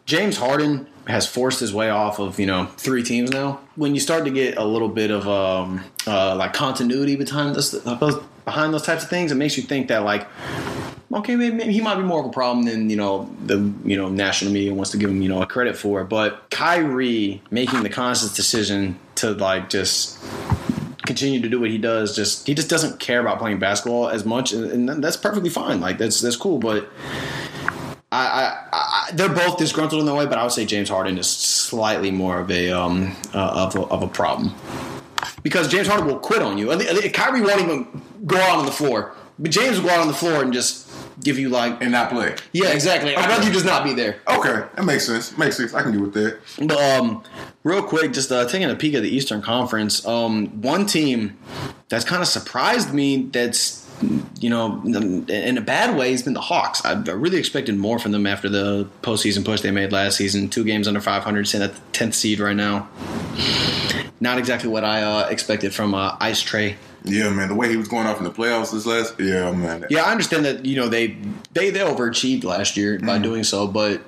[0.06, 3.62] James Harden has forced his way off of you know three teams now.
[3.76, 7.74] When you start to get a little bit of um uh, like continuity behind this
[8.48, 10.26] behind those types of things, it makes you think that like.
[11.14, 14.10] Okay, maybe, he might be more of a problem than you know the you know
[14.10, 16.04] national media wants to give him you know a credit for.
[16.04, 20.20] But Kyrie making the conscious decision to like just
[21.06, 22.14] continue to do what he does.
[22.14, 25.80] Just he just doesn't care about playing basketball as much, and and that's perfectly fine.
[25.80, 26.60] Like that's that's cool.
[26.60, 26.90] But
[28.12, 31.18] I, I, I they're both disgruntled in their way, but I would say James Harden
[31.18, 34.54] is slightly more of a um uh, of a, of a problem.
[35.48, 36.74] Because James Harden will quit on you.
[36.74, 37.88] I think- I think Kyrie won't even
[38.26, 40.86] go out on the floor, but James will go out on the floor and just
[41.24, 42.36] give you like, and not play.
[42.52, 43.16] yeah, exactly.
[43.16, 44.18] I'd rather you just not be there.
[44.28, 45.38] Okay, that makes sense.
[45.38, 45.74] Makes sense.
[45.74, 46.40] I can get with that.
[46.68, 47.24] But um,
[47.64, 51.38] real quick, just uh, taking a peek at the Eastern Conference, um, one team
[51.90, 53.24] that's kind of surprised me.
[53.24, 53.86] That's
[54.40, 56.86] you know, in a bad way, has been the Hawks.
[56.86, 60.50] I I really expected more from them after the postseason push they made last season.
[60.50, 62.88] Two games under 500, sitting at the tenth seed right now.
[64.20, 66.76] Not exactly what I uh, expected from uh, Ice Trae.
[67.04, 67.48] Yeah, man.
[67.48, 69.86] The way he was going off in the playoffs this last, yeah, man.
[69.90, 71.18] Yeah, I understand that you know they
[71.54, 74.02] they they overachieved last year by doing so, but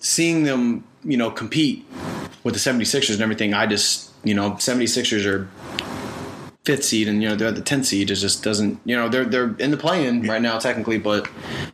[0.00, 1.86] seeing them you know compete
[2.44, 5.48] with the 76ers and everything, I just you know 76ers are
[6.66, 8.10] fifth seed and you know they're at the 10th seed.
[8.10, 11.28] It just doesn't you know they're they're in the play-in right now technically, but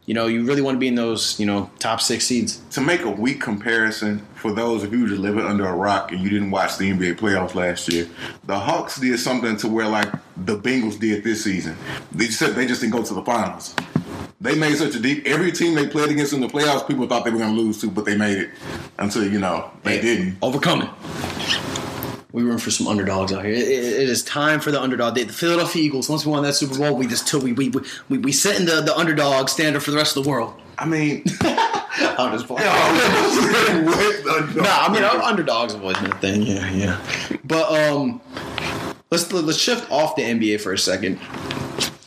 [0.05, 2.61] you know you really want to be in those you know top six seeds.
[2.72, 6.20] to make a weak comparison for those of you just living under a rock and
[6.20, 8.07] you didn't watch the NBA playoffs last year,
[8.45, 11.74] the Hawks did something to where like the Bengals did this season.
[12.12, 13.74] They just said they just didn't go to the finals.
[14.43, 15.24] They made such a deep.
[15.26, 17.80] Every team they played against in the playoffs, people thought they were going to lose
[17.80, 18.51] to, but they made it
[18.99, 20.36] until you know they didn't.
[20.43, 20.90] Overcoming.
[22.33, 23.53] We room for some underdogs out here.
[23.55, 25.14] It, it- it is time for the underdog.
[25.14, 26.09] The, the Philadelphia Eagles.
[26.09, 27.70] Once we won that Super Bowl, we just took we we
[28.09, 30.55] we, we set in the, the underdog standard for the rest of the world.
[30.78, 32.66] I mean, I'm just playing.
[33.85, 34.57] what?
[34.57, 36.43] Nah, I mean underdogs have always been a thing.
[36.43, 37.01] Yeah, yeah.
[37.45, 38.20] But um,
[39.11, 41.18] let's let's shift off the NBA for a second.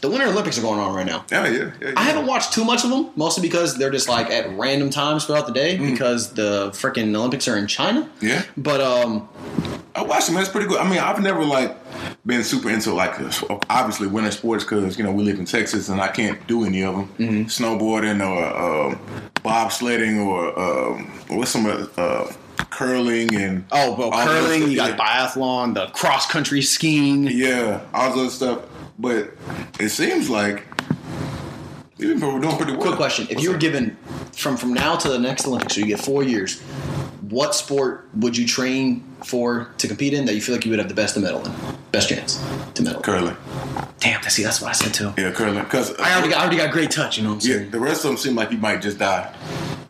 [0.02, 1.26] The Winter Olympics are going on right now.
[1.32, 1.94] yeah, yeah, yeah, yeah.
[1.98, 5.26] I haven't watched too much of them, mostly because they're just like at random times
[5.26, 8.08] throughout the day because the freaking Olympics are in China.
[8.22, 8.44] Yeah.
[8.56, 9.28] But um,
[9.96, 10.36] I watched them.
[10.36, 10.80] That's pretty good.
[10.80, 11.76] I mean, I've never like
[12.26, 13.14] been super into like
[13.70, 16.84] obviously winter sports because you know we live in Texas and I can't do any
[16.84, 17.08] of them.
[17.18, 17.44] Mm-hmm.
[17.44, 19.00] Snowboarding or um,
[19.36, 22.28] bobsledding or um, what's some of uh,
[22.72, 24.98] curling and oh, well, curling, you got yeah.
[24.98, 27.28] biathlon, the cross country skiing.
[27.28, 28.70] yeah, all those other stuff.
[29.00, 29.32] But
[29.80, 30.66] it seems like
[32.00, 32.82] even if we're doing pretty well.
[32.82, 33.62] Quick question: If What's you were up?
[33.62, 33.98] given
[34.34, 36.62] from from now to the next Olympics, so you get four years,
[37.30, 40.80] what sport would you train for to compete in that you feel like you would
[40.80, 41.52] have the best to medal in,
[41.92, 42.44] best chance
[42.76, 43.02] to medal?
[43.02, 43.36] curling,
[44.00, 45.14] Damn, see, that's what I said too.
[45.18, 47.18] yeah, curling, because I already got, I already got great touch.
[47.18, 47.64] You know what I'm saying?
[47.66, 49.34] yeah, the rest of them seem like you might just die.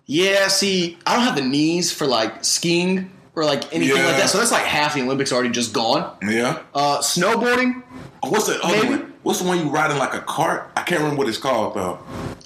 [0.06, 0.48] Yeah.
[0.50, 4.06] See, I don't have the knees for like skiing or like anything Yeah.
[4.06, 4.30] like that.
[4.30, 6.16] So that's like half the Olympics already just gone.
[6.22, 6.60] Yeah.
[6.74, 7.82] Uh, snowboarding,
[8.24, 8.90] What's the other Maybe.
[8.90, 9.14] one?
[9.24, 10.72] What's the one you ride in like a cart?
[10.78, 12.00] I can't remember what it's called though.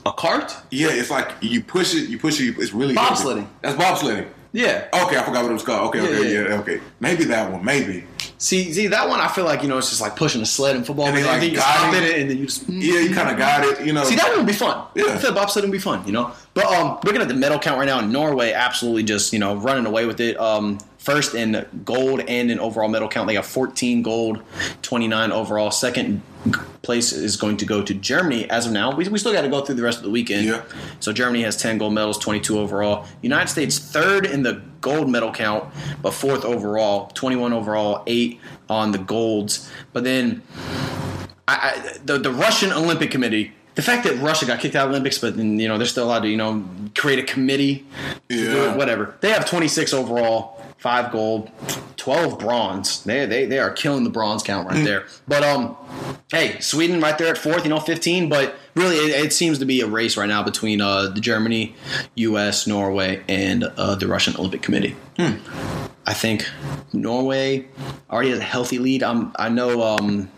[0.05, 0.55] a cart.
[0.71, 3.47] Yeah, it's like you push it, you push it, it's really Bobsledding.
[3.61, 4.27] That's bobsledding.
[4.51, 4.87] Yeah.
[4.93, 5.89] Okay, I forgot what it was called.
[5.89, 6.81] Okay, Yeah, okay, yeah, yeah, okay.
[6.99, 8.05] Maybe that one, maybe.
[8.37, 9.19] See, see that one.
[9.19, 11.07] I feel like you know it's just like pushing a sled in football.
[11.07, 12.21] And like, then you stop it.
[12.21, 14.03] and then you just Yeah, you kind of got it, you know.
[14.05, 14.85] See, that one would be fun.
[14.95, 15.05] Yeah.
[15.07, 16.31] I feel bobsledding would be fun, you know.
[16.53, 19.55] But um, looking at the medal count right now, in Norway absolutely just you know
[19.55, 20.39] running away with it.
[20.39, 24.41] Um, first in gold and in overall medal count, they got 14 gold,
[24.81, 25.71] 29 overall.
[25.71, 26.21] Second
[26.81, 28.95] place is going to go to Germany as of now.
[28.95, 30.45] We, we still got to go through the rest of the weekend.
[30.47, 30.63] Yeah.
[30.99, 33.05] So Germany has 10 gold medals, 22 overall.
[33.21, 35.65] United States third in the gold medal count,
[36.01, 39.69] but fourth overall, 21 overall, eight on the golds.
[39.91, 40.41] But then
[41.47, 43.53] I, I, the the Russian Olympic Committee.
[43.75, 45.87] The fact that Russia got kicked out of the Olympics, but then, you know they're
[45.87, 46.65] still allowed to you know
[46.95, 47.85] create a committee,
[48.29, 48.75] to do Yeah.
[48.75, 49.15] whatever.
[49.21, 51.51] They have 26 overall, five gold,
[51.97, 53.03] 12 bronze.
[53.03, 54.71] They they they are killing the bronze count Mm.
[54.71, 55.05] right there.
[55.27, 55.75] But um,
[56.31, 58.27] hey, Sweden right there at fourth, you know 15.
[58.29, 61.75] But really, it, it seems to be a race right now between uh the Germany,
[62.15, 64.95] U.S., Norway, and uh, the Russian Olympic Committee.
[66.05, 66.47] I think
[66.93, 67.67] Norway
[68.09, 69.03] already has a healthy lead.
[69.03, 69.81] I'm, I know.
[69.83, 70.31] Um,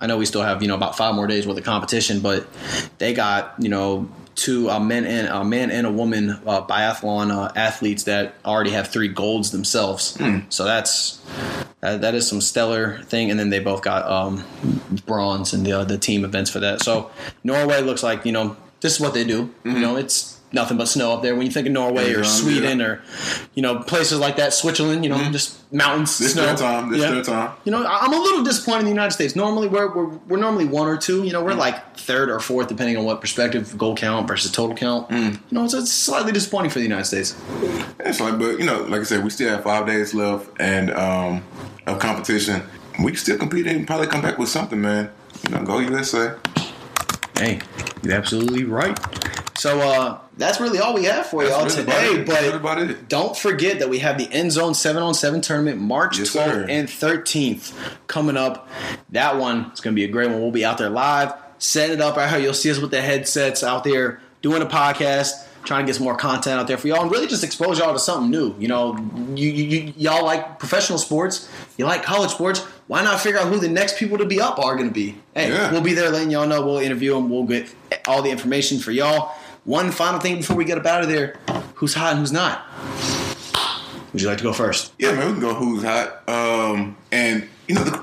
[0.00, 2.46] I know we still have you know about five more days worth of competition, but
[2.98, 4.08] they got you know
[4.38, 8.70] two uh, men and a man and a woman uh, biathlon uh, athletes that already
[8.70, 10.16] have three golds themselves.
[10.48, 11.20] So that's
[11.80, 13.30] that, that is some stellar thing.
[13.30, 14.44] And then they both got um,
[15.04, 16.82] bronze in the uh, the team events for that.
[16.82, 17.10] So
[17.44, 19.52] Norway looks like you know this is what they do.
[19.64, 20.37] You know it's.
[20.50, 21.36] Nothing but snow up there.
[21.36, 23.02] When you think of Norway or Yeah, Sweden or,
[23.54, 25.32] you know, places like that, Switzerland, you know, mm-hmm.
[25.32, 26.46] just mountains, This snow.
[26.46, 26.90] their time.
[26.90, 27.10] This Yeah.
[27.10, 27.50] their time.
[27.64, 29.36] You know, I'm a little disappointed in the United States.
[29.36, 31.22] Normally, we're, we're, we're normally one or two.
[31.24, 31.58] You know, we're mm.
[31.58, 35.10] like third or fourth, depending on what perspective, goal count versus total count.
[35.10, 35.34] Mm.
[35.34, 37.36] You know, it's, it's slightly disappointing for the United States.
[38.00, 40.90] It's like, but you know, like I said, we still have five days left and
[40.92, 41.44] um,
[41.86, 42.62] of competition.
[43.04, 45.10] We can still compete and probably come back with something, man.
[45.44, 46.36] You know, go USA.
[47.38, 47.60] Hey,
[48.02, 48.98] you're absolutely right.
[49.58, 51.82] So uh, that's really all we have for y'all really today.
[51.92, 52.26] about it.
[52.26, 55.80] That's really But don't forget that we have the End Zone 7 on 7 tournament
[55.80, 56.66] March Yes, 12th sir.
[56.68, 57.72] and 13th
[58.06, 58.68] coming up.
[59.10, 60.40] That one is going to be a great one.
[60.40, 62.38] We'll be out there live, setting it up right here.
[62.38, 65.44] You'll see us with the headsets out there doing a podcast.
[65.64, 67.92] Trying to get some more content out there for y'all and really just expose y'all
[67.92, 68.54] to something new.
[68.58, 68.96] You know,
[69.34, 71.46] you, you, you y'all like professional sports,
[71.76, 72.60] you like college sports.
[72.86, 75.16] why not figure out who the next people to be up are going to be?
[75.34, 75.70] Hey, Yeah.
[75.70, 76.64] we'll be there letting y'all know.
[76.64, 77.28] We'll interview them.
[77.28, 77.74] We'll get
[78.06, 79.34] all the information for y'all.
[79.68, 81.36] One final thing before we get up out of there:
[81.74, 82.64] who's hot and who's not?
[84.14, 84.94] Would you like to go first?
[84.98, 86.26] Yeah, man, we can go who's hot.
[86.26, 88.02] Um, and you know, the,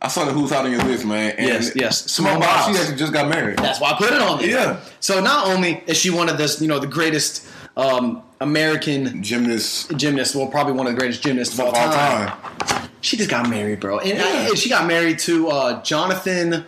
[0.00, 1.32] I saw the who's hot on your list, man.
[1.36, 2.08] And Yes, yes.
[2.08, 3.58] Simone Biles, she actually just got married.
[3.58, 4.48] That's why I put it on there.
[4.48, 4.80] Yeah.
[5.00, 7.44] So not only is she one of the you know, the greatest
[7.76, 12.28] um, American Gymnast gymnast, well, probably one of the greatest gymnasts of all, time.
[12.28, 12.90] time.
[13.00, 14.48] She just got married, bro, and, Yeah.
[14.50, 16.64] and she got married to uh, Jonathan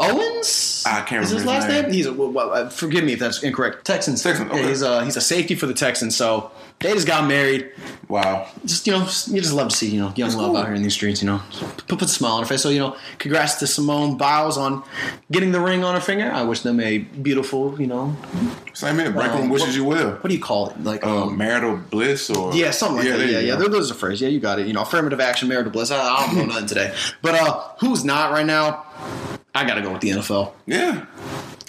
[0.00, 0.84] Owens.
[0.86, 1.90] I can't Is his last name?
[1.90, 3.84] He's a, well, uh, forgive me if that's incorrect.
[3.84, 4.22] Texans.
[4.22, 4.68] Texans, okay.
[4.68, 6.14] he's a he's a safety for the Texans.
[6.16, 7.70] So they just got married.
[8.08, 8.48] Wow.
[8.64, 10.56] Just you know, just- you just love to see you know young love cool.
[10.58, 11.22] out here in these streets.
[11.22, 12.62] You know, put, put a smile on her face.
[12.62, 14.82] So you know, congrats to Simone Biles on
[15.30, 16.30] getting the ring on her finger.
[16.30, 18.14] I wish them a beautiful, you know,
[18.74, 19.10] Same here.
[19.10, 20.10] Break Um, wishes what- you will.
[20.12, 20.82] what do you call it?
[20.84, 23.28] Like Uh, um, marital bliss or Yeah, something like that.
[23.30, 23.56] Yeah, yeah.
[23.56, 23.68] go.
[23.68, 24.20] Those are phrase.
[24.20, 24.66] Yeah, you got it.
[24.66, 25.90] You know, affirmative action, marital bliss.
[25.90, 26.94] I, I don't know nothing today.
[27.22, 28.84] But uh, who's not right now?
[29.54, 30.52] I got to go with the NFL.
[30.66, 31.06] Yeah.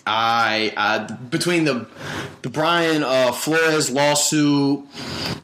[0.07, 1.87] I, I between the
[2.43, 4.85] the Brian uh, Flores lawsuit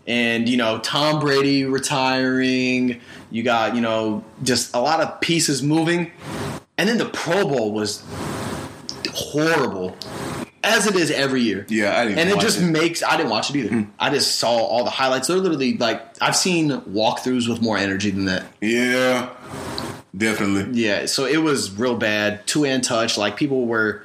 [0.05, 5.63] and you know Tom Brady retiring, you got you know just a lot of pieces
[5.63, 6.11] moving,
[6.77, 8.03] and then the Pro Bowl was
[9.11, 9.97] horrible,
[10.63, 11.65] as it is every year.
[11.67, 12.65] Yeah, I didn't and it just it.
[12.65, 13.87] Makes I didn't watch it either.
[13.99, 15.27] I just saw all the highlights.
[15.27, 18.45] They're literally like I've seen walkthroughs with more energy than that.
[18.61, 19.29] Yeah.
[20.15, 20.79] Definitely.
[20.79, 22.45] Yeah, so it was real bad.
[22.45, 24.03] Two hand touch, like people were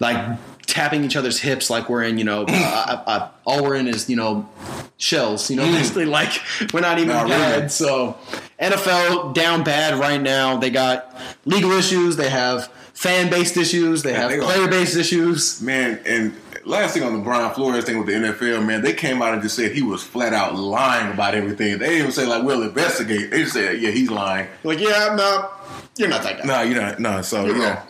[0.00, 2.52] like tapping each other's hips, like we're in, you know, uh,
[2.88, 4.48] uh, uh, all we're in is you know
[4.96, 5.48] shells.
[5.50, 6.32] You know, basically like
[6.72, 7.56] we're not even Not bad.
[7.56, 7.68] really.
[7.68, 8.16] So
[8.60, 10.56] NFL down bad right now.
[10.56, 12.16] They got legal issues.
[12.16, 14.02] They have fan based issues.
[14.02, 15.60] They have they player based issues.
[15.60, 16.32] Man, and
[16.64, 19.42] last thing on the Brian Flores thing with the NFL, man, they came out and
[19.42, 21.78] just said he was flat out lying about everything.
[21.78, 23.30] They didn't even say like we'll investigate.
[23.30, 24.48] They just said, yeah, he's lying.
[24.62, 25.50] Like, yeah, no,
[25.96, 26.44] you're not that guy.
[26.44, 26.98] No, you're not.
[27.00, 27.82] No, so You're yeah,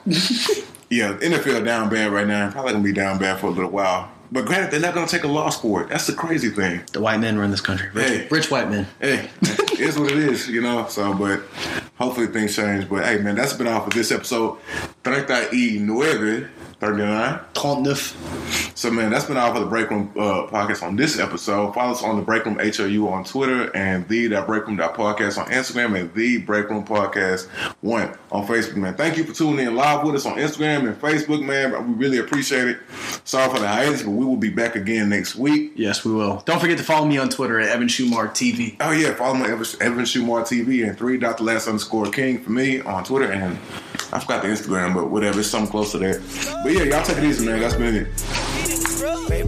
[0.91, 1.13] yeah.
[1.15, 2.51] NFL down bad right now.
[2.51, 4.11] Probably gonna be down bad for a little while.
[4.33, 5.91] But granted, they're not gonna take a loss for it.
[5.91, 6.83] That's the crazy thing.
[6.93, 7.89] The white men run this country.
[7.93, 8.29] Rich, Hey.
[8.31, 8.87] rich white men.
[9.01, 10.87] Hey, it is what it is, you know.
[10.89, 11.43] So, but
[11.97, 12.89] hopefully things change.
[12.89, 14.59] But hey, man, that's been all for this episode.
[15.05, 15.87] 39,
[16.85, 17.41] 39.
[17.55, 18.15] 39.
[18.75, 21.73] So man, that's been all for the Break Room uh, podcast on this episode.
[21.73, 25.47] Follow us on the Break Room HOU on Twitter and the Break Room podcast on
[25.47, 27.47] Instagram and the Break Room Podcast
[27.81, 28.77] One on Facebook.
[28.77, 31.43] Man, thank you for tuning in live with us on Instagram and Facebook.
[31.43, 32.79] Man, we really appreciate it.
[33.25, 35.73] Sorry for the hiatus, but we will be back again next week.
[35.77, 36.43] Yes, we will.
[36.45, 38.77] Don't forget to follow me on Twitter at Evan Shumard TV.
[38.81, 42.43] Oh yeah, follow me Evan, Evan Shumard TV and three dot the last underscore King
[42.43, 43.59] for me on Twitter and
[44.13, 46.21] I forgot the Instagram, but whatever, it's something close to that.
[46.63, 47.61] But yeah, y'all take it easy, man.
[47.61, 48.09] That's been it.
[49.29, 49.45] Hey,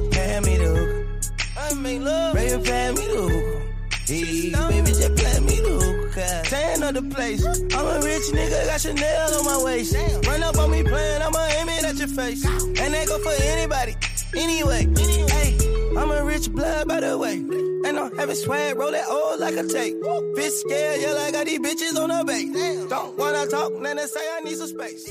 [6.87, 7.45] of the place.
[7.45, 9.97] I'm a rich nigga, got Chanel on my waist.
[10.27, 12.45] Run up on me playing, I'ma aim it at your face.
[12.45, 13.97] And that go for anybody,
[14.37, 14.87] anyway.
[15.29, 15.66] Hey,
[15.97, 17.35] I'm a rich blood, by the way.
[17.35, 19.97] And I'm having swag, roll that old like a tape.
[20.37, 22.87] Bitch scared, yeah, like I got these bitches on the base.
[22.89, 25.09] Don't wanna talk, then they say I need some space.